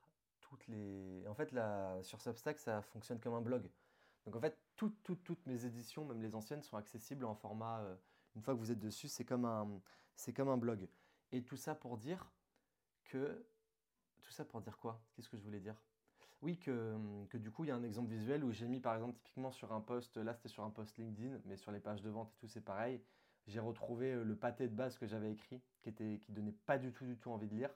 [0.42, 1.26] toutes les...
[1.28, 3.68] En fait, là, sur Substack, ça fonctionne comme un blog.
[4.26, 7.84] Donc en fait, toutes, toutes, toutes mes éditions, même les anciennes, sont accessibles en format...
[8.36, 9.82] une fois que vous êtes dessus, c'est comme un,
[10.16, 10.88] c'est comme un blog.
[11.32, 12.32] Et tout ça pour dire
[13.06, 13.44] que.
[14.22, 15.02] Tout ça pour dire quoi?
[15.16, 15.82] Qu'est-ce que je voulais dire?
[16.44, 16.98] Oui, que,
[17.30, 19.50] que, du coup, il y a un exemple visuel où j'ai mis par exemple typiquement
[19.50, 22.34] sur un post, là c'était sur un post LinkedIn, mais sur les pages de vente
[22.34, 23.02] et tout, c'est pareil.
[23.48, 26.78] J'ai retrouvé euh, le pâté de base que j'avais écrit, qui était qui donnait pas
[26.78, 27.70] du tout, du tout envie de lire.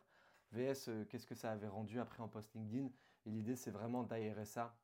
[0.51, 2.89] VS, euh, qu'est-ce que ça avait rendu après en post LinkedIn?
[3.25, 4.77] Et l'idée, c'est vraiment d'aérer ça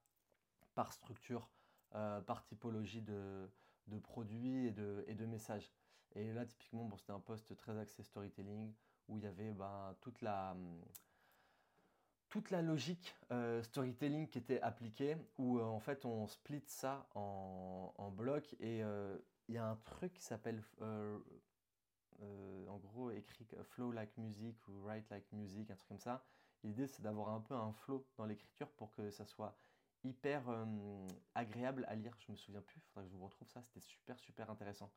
[0.75, 1.49] par structure,
[1.95, 3.49] euh, par typologie de,
[3.87, 5.73] de produits et de, et de messages.
[6.15, 8.73] Et là, typiquement, bon, c'était un post très axé storytelling
[9.09, 10.55] où il y avait ben, toute, la,
[12.33, 17.07] toute la logique euh, storytelling qui était appliquée, où euh, en fait on split ça
[17.13, 19.15] en, blocs et euh,
[19.47, 25.07] il y a un truc qui s'appelle en gros écrit flow like music ou write
[25.11, 26.25] like music, un truc comme ça.
[26.63, 29.55] L'idée c'est d'avoir un peu un flow dans l'écriture pour que ça soit
[30.03, 30.41] hyper
[31.35, 32.17] agréable à lire.
[32.17, 34.91] Je me souviens plus, faudrait que je vous retrouve ça, c'était super super intéressant.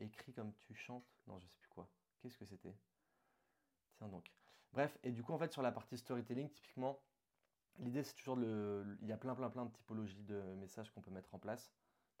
[0.00, 1.06] Écrit comme tu chantes.
[1.28, 1.88] Non, je sais plus quoi.
[2.18, 2.74] Qu'est-ce que c'était?
[3.98, 4.32] Tiens donc.
[4.74, 6.98] Bref, et du coup, en fait, sur la partie storytelling, typiquement,
[7.78, 8.98] l'idée, c'est toujours le.
[9.02, 11.72] Il y a plein, plein, plein de typologies de messages qu'on peut mettre en place.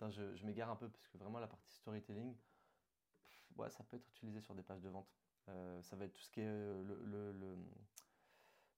[0.08, 2.32] je, m'égare un peu parce que vraiment, la partie storytelling,
[3.56, 5.12] ouais, ça peut être utilisé sur des pages de vente.
[5.48, 7.56] Euh, ça va être tout ce qui est euh, le,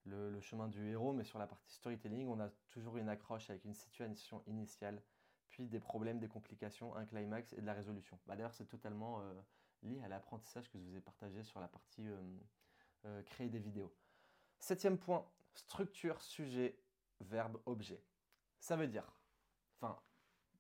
[0.04, 3.64] le, chemin du héros, mais sur la partie storytelling, on a toujours une accroche avec
[3.66, 5.02] une situation initiale
[5.50, 8.18] puis des problèmes, des complications, un climax et de la résolution.
[8.26, 9.34] Bah, D'ailleurs, c'est totalement euh,
[9.82, 12.06] lié à l'apprentissage que je vous ai partagé sur la partie
[13.07, 13.94] euh, créer des vidéos.
[14.59, 16.78] Septième point, structure, sujet,
[17.20, 18.02] verbe, objet.
[18.59, 19.11] Ça veut dire,
[19.76, 19.98] enfin,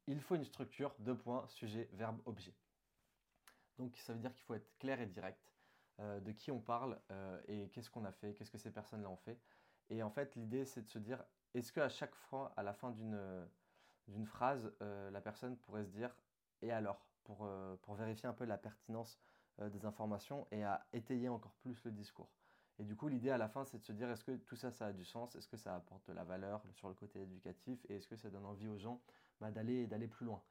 [0.06, 2.54] il faut une structure, deux points, sujet, verbe, objet.
[3.78, 5.52] Donc ça veut dire qu'il faut être clair et direct
[5.98, 7.00] de qui on parle
[7.48, 9.40] et qu'est-ce qu'on a fait, qu'est-ce que ces personnes-là ont fait.
[9.88, 11.24] Et en fait, l'idée, c'est de se dire,
[11.54, 16.14] est-ce qu'à chaque fois, à la fin d'une phrase, la personne pourrait se dire
[16.62, 19.18] et alors pour vérifier un peu la pertinence
[19.58, 22.30] des informations et à étayer encore plus le discours.
[22.78, 24.70] Et du coup, l'idée à la fin, c'est de se dire est-ce que tout ça,
[24.70, 25.34] ça a du sens?
[25.34, 27.84] Est-ce que ça apporte de la valeur sur le côté éducatif?
[27.88, 29.00] Et est-ce que ça donne envie aux gens
[29.40, 30.42] bah, d'aller plus loin?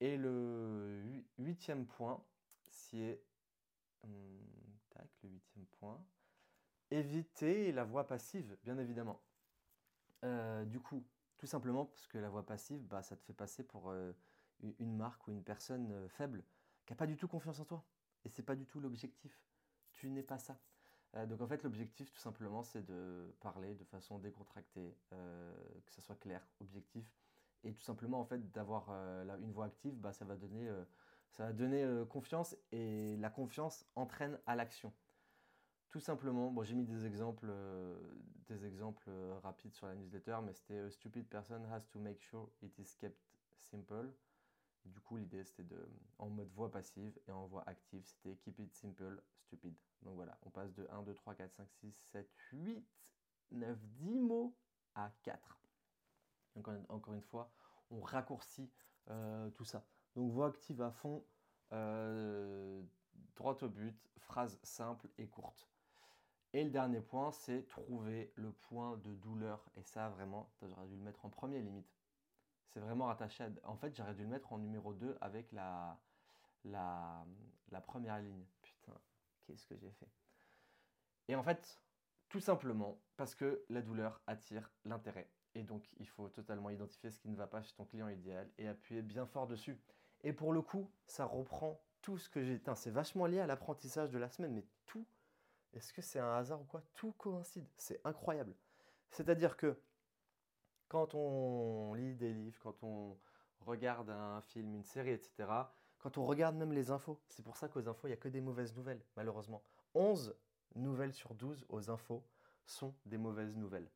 [0.00, 1.00] Et le
[1.38, 2.24] huitième point,
[2.66, 3.22] c'est.
[4.02, 4.40] Hum,
[4.90, 6.04] tac, le huitième point.
[6.90, 9.22] Éviter la voix passive, bien évidemment.
[10.24, 11.04] Euh, du coup,
[11.38, 14.12] tout simplement parce que la voix passive, bah, ça te fait passer pour euh,
[14.78, 16.44] une marque ou une personne euh, faible
[16.84, 17.84] qui n'a pas du tout confiance en toi.
[18.24, 19.38] Et c'est pas du tout l'objectif.
[19.92, 20.58] Tu n'es pas ça.
[21.16, 25.52] Euh, donc en fait, l'objectif, tout simplement, c'est de parler de façon décontractée, euh,
[25.84, 27.04] que ça soit clair, objectif,
[27.64, 30.68] et tout simplement en fait d'avoir euh, une voix active, bah, ça va donner,
[31.30, 34.92] ça va donner confiance, et la confiance entraîne à l'action.
[35.90, 37.52] Tout simplement, bon, j'ai mis des exemples,
[38.48, 39.10] des exemples
[39.42, 42.96] rapides sur la newsletter, mais c'était a stupid person has to make sure it is
[42.98, 43.20] kept
[43.58, 44.08] simple.
[44.84, 48.58] Du coup, l'idée c'était de, en mode voix passive et en voix active, c'était keep
[48.58, 49.74] it simple, stupid.
[50.02, 52.84] Donc voilà, on passe de 1, 2, 3, 4, 5, 6, 7, 8,
[53.52, 54.56] 9, 10 mots
[54.94, 55.60] à 4.
[56.56, 57.50] Donc encore une fois,
[57.90, 58.70] on raccourcit
[59.10, 59.84] euh, tout ça.
[60.14, 61.24] Donc voix active à fond,
[61.72, 62.82] euh,
[63.36, 65.68] droit au but, phrase simple et courte.
[66.54, 69.64] Et le dernier point, c'est trouver le point de douleur.
[69.76, 71.90] Et ça, vraiment, j'aurais dû le mettre en premier limite.
[72.72, 73.50] C'est vraiment rattaché à...
[73.64, 76.00] En fait, j'aurais dû le mettre en numéro 2 avec la,
[76.64, 77.26] la,
[77.70, 78.44] la première ligne.
[78.62, 78.98] Putain,
[79.44, 80.08] qu'est-ce que j'ai fait?
[81.28, 81.78] Et en fait,
[82.28, 85.28] tout simplement parce que la douleur attire l'intérêt.
[85.54, 88.50] Et donc, il faut totalement identifier ce qui ne va pas chez ton client idéal
[88.56, 89.78] et appuyer bien fort dessus.
[90.24, 92.60] Et pour le coup, ça reprend tout ce que j'ai.
[92.74, 95.06] C'est vachement lié à l'apprentissage de la semaine, mais tout.
[95.74, 96.82] Est-ce que c'est un hasard ou quoi?
[96.94, 97.66] Tout coïncide.
[97.76, 98.54] C'est incroyable.
[99.10, 99.78] C'est-à-dire que
[100.92, 103.16] quand on lit des livres, quand on
[103.60, 105.48] regarde un film, une série, etc.,
[105.98, 108.28] quand on regarde même les infos, c'est pour ça qu'aux infos, il n'y a que
[108.28, 109.62] des mauvaises nouvelles, malheureusement.
[109.94, 110.36] 11
[110.74, 112.22] nouvelles sur 12 aux infos
[112.66, 113.90] sont des mauvaises nouvelles.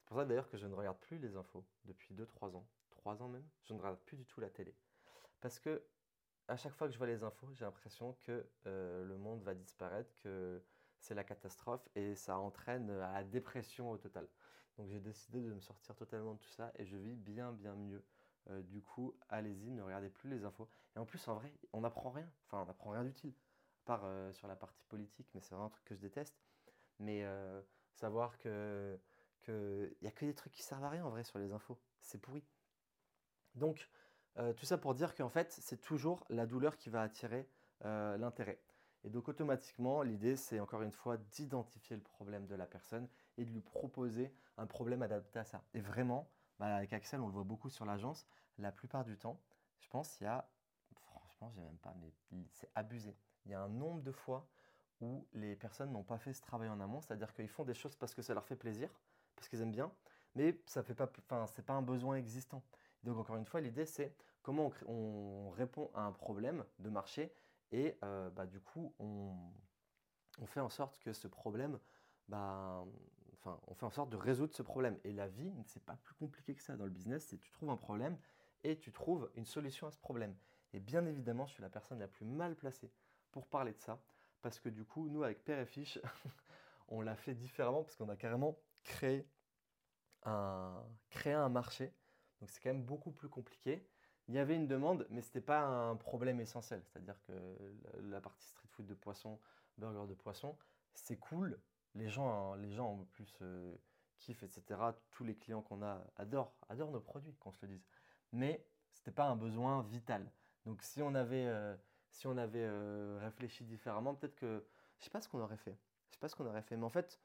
[0.00, 3.22] C'est pour ça d'ailleurs que je ne regarde plus les infos depuis 2-3 ans, 3
[3.22, 4.76] ans même, je ne regarde plus du tout la télé.
[5.40, 5.82] Parce que
[6.46, 9.54] à chaque fois que je vois les infos, j'ai l'impression que euh, le monde va
[9.54, 10.62] disparaître, que
[10.98, 14.28] c'est la catastrophe et ça entraîne à la dépression au total.
[14.78, 17.74] Donc j'ai décidé de me sortir totalement de tout ça et je vis bien bien
[17.74, 18.02] mieux
[18.50, 20.68] euh, du coup, allez-y, ne regardez plus les infos.
[20.96, 22.28] Et en plus, en vrai, on n'apprend rien.
[22.46, 23.34] Enfin, on n'apprend rien d'utile.
[23.84, 26.38] À part euh, sur la partie politique, mais c'est vraiment un truc que je déteste.
[26.98, 27.60] Mais euh,
[27.94, 28.98] savoir que
[29.42, 31.78] qu'il n'y a que des trucs qui servent à rien en vrai sur les infos.
[32.00, 32.44] C'est pourri.
[33.54, 33.88] Donc,
[34.56, 37.48] tout ça pour dire qu'en fait, c'est toujours la douleur qui va attirer
[37.82, 38.60] l'intérêt.
[39.04, 43.08] Et donc automatiquement, l'idée, c'est encore une fois d'identifier le problème de la personne
[43.38, 45.62] et de lui proposer un problème adapté à ça.
[45.72, 46.28] Et vraiment,
[46.58, 48.26] bah, avec Axel, on le voit beaucoup sur l'agence.
[48.58, 49.40] La plupart du temps,
[49.80, 50.46] je pense, il y a,
[50.94, 52.12] franchement, j'ai même pas, mais
[52.52, 53.16] c'est abusé.
[53.46, 54.46] Il y a un nombre de fois
[55.00, 57.94] où les personnes n'ont pas fait ce travail en amont, c'est-à-dire qu'ils font des choses
[57.94, 58.90] parce que ça leur fait plaisir,
[59.36, 59.92] parce qu'ils aiment bien,
[60.34, 62.62] mais ça fait pas, enfin, c'est pas un besoin existant.
[63.04, 64.12] Donc encore une fois, l'idée c'est
[64.42, 67.32] comment on, répond à un problème de marché
[67.70, 69.36] et euh, bah, du coup on,
[70.40, 71.78] on, fait en sorte que ce problème
[72.28, 72.84] bah,
[73.66, 74.98] on fait en sorte de résoudre ce problème.
[75.04, 77.70] Et la vie, c'est pas plus compliqué que ça dans le business, c'est tu trouves
[77.70, 78.18] un problème
[78.64, 80.34] et tu trouves une solution à ce problème.
[80.72, 82.90] Et bien évidemment, je suis la personne la plus mal placée
[83.30, 84.00] pour parler de ça,
[84.42, 85.98] parce que du coup, nous, avec Père et Fiche,
[86.88, 89.26] on l'a fait différemment, parce qu'on a carrément créé
[90.24, 91.92] un, créé un marché.
[92.40, 93.86] Donc c'est quand même beaucoup plus compliqué.
[94.28, 96.82] Il y avait une demande, mais ce n'était pas un problème essentiel.
[96.84, 97.32] C'est-à-dire que
[98.02, 99.40] la partie street food de poisson,
[99.78, 100.56] burger de poisson,
[100.94, 101.58] c'est cool,
[101.94, 103.74] les gens, les gens en plus euh,
[104.18, 104.80] kiffent, etc.
[105.10, 107.86] Tous les clients qu'on a adorent, adorent nos produits, qu'on se le dise.
[108.32, 110.30] Mais ce n'était pas un besoin vital.
[110.64, 111.76] Donc si on avait, euh,
[112.10, 114.66] si on avait euh, réfléchi différemment, peut-être que
[114.98, 115.78] je sais pas ce qu'on aurait fait.
[116.08, 116.76] Je sais pas ce qu'on aurait fait.
[116.76, 117.20] Mais en fait,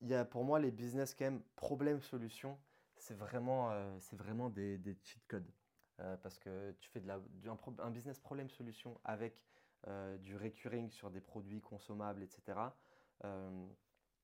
[0.00, 2.58] il y a pour moi les business quand même problème-solution.
[2.96, 5.50] C'est vraiment, c'est vraiment des, des, cheat codes.
[6.22, 9.42] parce que tu fais de la, un, un business problème-solution avec
[10.18, 12.60] du recurring sur des produits consommables, etc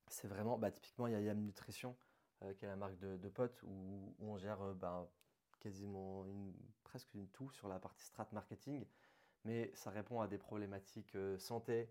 [0.09, 1.96] c'est vraiment, bah, typiquement, il y a Yam Nutrition,
[2.42, 5.11] euh, qui est la marque de, potes, où, on gère euh, bah,
[5.61, 6.26] quasiment
[6.84, 8.84] presque tout sur la partie strat marketing,
[9.44, 11.90] mais ça répond à des problématiques euh, santé,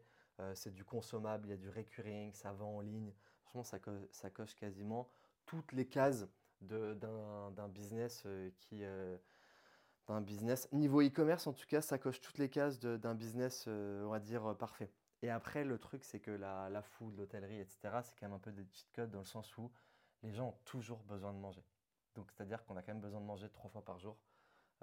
[0.54, 3.14] c'est du consommable, il y a du recurring, ça vend en ligne.
[3.44, 3.80] Franchement, ça,
[4.12, 5.10] ça coche quasiment
[5.46, 6.28] toutes les cases
[6.60, 8.28] d'un business
[8.60, 8.84] qui
[10.08, 14.10] d'un business niveau e-commerce en tout cas ça coche toutes les cases d'un business on
[14.10, 14.92] va dire parfait
[15.26, 18.40] et après, le truc, c'est que la, la food, l'hôtellerie, etc., c'est quand même un
[18.40, 19.72] peu des cheat codes dans le sens où
[20.22, 21.66] les gens ont toujours besoin de manger.
[22.14, 24.20] Donc, c'est-à-dire qu'on a quand même besoin de manger trois fois par jour.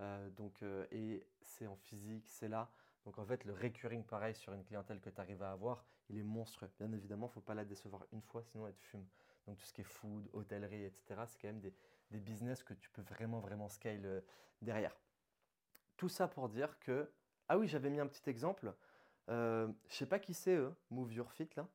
[0.00, 2.72] Euh, donc, euh, et c'est en physique, c'est là.
[3.04, 6.18] Donc, en fait, le recurring, pareil, sur une clientèle que tu arrives à avoir, il
[6.18, 6.68] est monstrueux.
[6.76, 9.06] Bien évidemment, il ne faut pas la décevoir une fois, sinon elle te fume.
[9.46, 11.72] Donc, tout ce qui est food, hôtellerie, etc., c'est quand même des,
[12.10, 14.20] business que tu peux vraiment, vraiment scale euh,
[14.60, 14.96] derrière.
[15.96, 17.08] Tout ça pour dire que.
[17.48, 18.74] Ah oui, j'avais mis un petit exemple.
[19.28, 21.68] Je ne sais pas qui c'est, eux, Move Your Fit, là.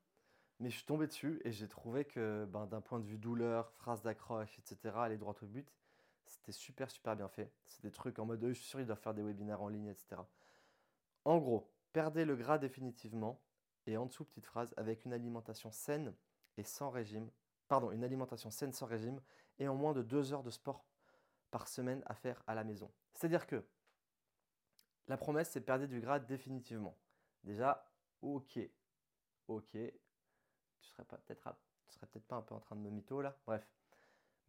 [0.60, 3.72] Mais je suis tombé dessus et j'ai trouvé que ben, d'un point de vue douleur,
[3.74, 5.72] phrase d'accroche, etc., aller droit au but,
[6.26, 7.52] c'était super, super bien fait.
[7.68, 9.88] C'est des trucs en mode, je suis sûr, ils doivent faire des webinaires en ligne,
[9.88, 10.22] etc.
[11.26, 13.40] En gros, perdez le gras définitivement.
[13.86, 16.14] Et en dessous, petite phrase, avec une alimentation saine
[16.58, 17.30] et sans régime.
[17.68, 19.22] Pardon, une alimentation saine sans régime
[19.60, 20.86] et en moins de deux heures de sport
[21.52, 22.92] par semaine à faire à la maison.
[23.14, 23.64] C'est-à-dire que
[25.08, 26.98] la promesse, c'est perdre du gras définitivement.
[27.48, 27.90] Déjà,
[28.22, 28.60] ok,
[29.48, 31.56] ok, tu serais peut-être
[31.88, 33.38] serais peut-être pas un peu en train de me mytho là.
[33.46, 33.66] Bref.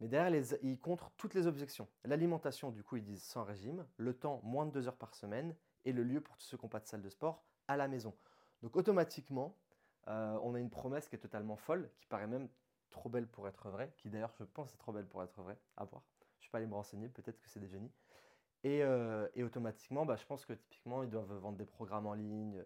[0.01, 1.87] Mais derrière, ils contre toutes les objections.
[2.03, 5.55] L'alimentation, du coup, ils disent sans régime, le temps, moins de deux heures par semaine,
[5.85, 7.87] et le lieu pour tous ceux qui n'ont pas de salle de sport, à la
[7.87, 8.13] maison.
[8.63, 9.55] Donc automatiquement,
[10.09, 12.49] euh, on a une promesse qui est totalement folle, qui paraît même
[12.89, 15.57] trop belle pour être vraie, qui d'ailleurs, je pense, est trop belle pour être vraie,
[15.77, 16.03] à voir.
[16.35, 17.93] Je ne suis pas allé me renseigner, peut-être que c'est des génies.
[18.65, 22.13] Et, euh, et automatiquement, bah, je pense que typiquement, ils doivent vendre des programmes en
[22.13, 22.65] ligne,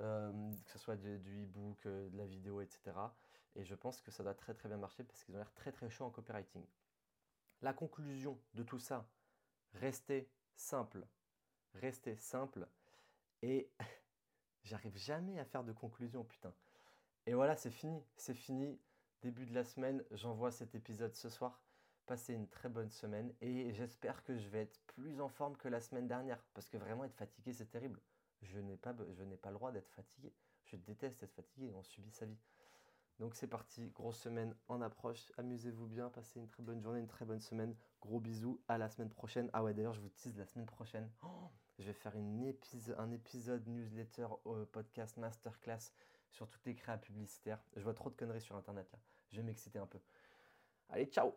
[0.00, 2.96] euh, que ce soit du, e-book, de la vidéo, etc.
[3.56, 5.72] Et je pense que ça doit très très bien marcher parce qu'ils ont l'air très
[5.72, 6.64] très chauds en copywriting.
[7.62, 9.06] La conclusion de tout ça,
[9.74, 11.06] restez simple.
[11.74, 12.66] Restez simple.
[13.42, 13.70] Et
[14.64, 16.54] j'arrive jamais à faire de conclusion, putain.
[17.26, 18.02] Et voilà, c'est fini.
[18.16, 18.80] C'est fini.
[19.22, 21.62] Début de la semaine, j'envoie cet épisode ce soir.
[22.06, 25.68] Passez une très bonne semaine et j'espère que je vais être plus en forme que
[25.68, 26.42] la semaine dernière.
[26.54, 28.00] Parce que vraiment, être fatigué, c'est terrible.
[28.42, 30.32] Je n'ai pas, le droit d'être fatigué.
[30.64, 31.72] Je déteste être fatigué.
[31.74, 32.38] On subit sa vie.
[33.18, 35.30] Donc c'est parti, grosse semaine en approche.
[35.36, 37.76] Amusez-vous bien, passez une très bonne journée, une très bonne semaine.
[38.00, 39.50] Gros bisous, à la semaine prochaine.
[39.52, 41.10] Ah ouais, d'ailleurs, je vous tease la semaine prochaine.
[41.22, 45.92] Oh, je vais faire un épisode newsletter, euh, podcast, masterclass
[46.30, 47.62] sur toutes les créas publicitaires.
[47.76, 48.98] Je vois trop de conneries sur Internet là.
[49.28, 50.00] Je vais m'exciter un peu.
[50.88, 51.34] Allez, ciao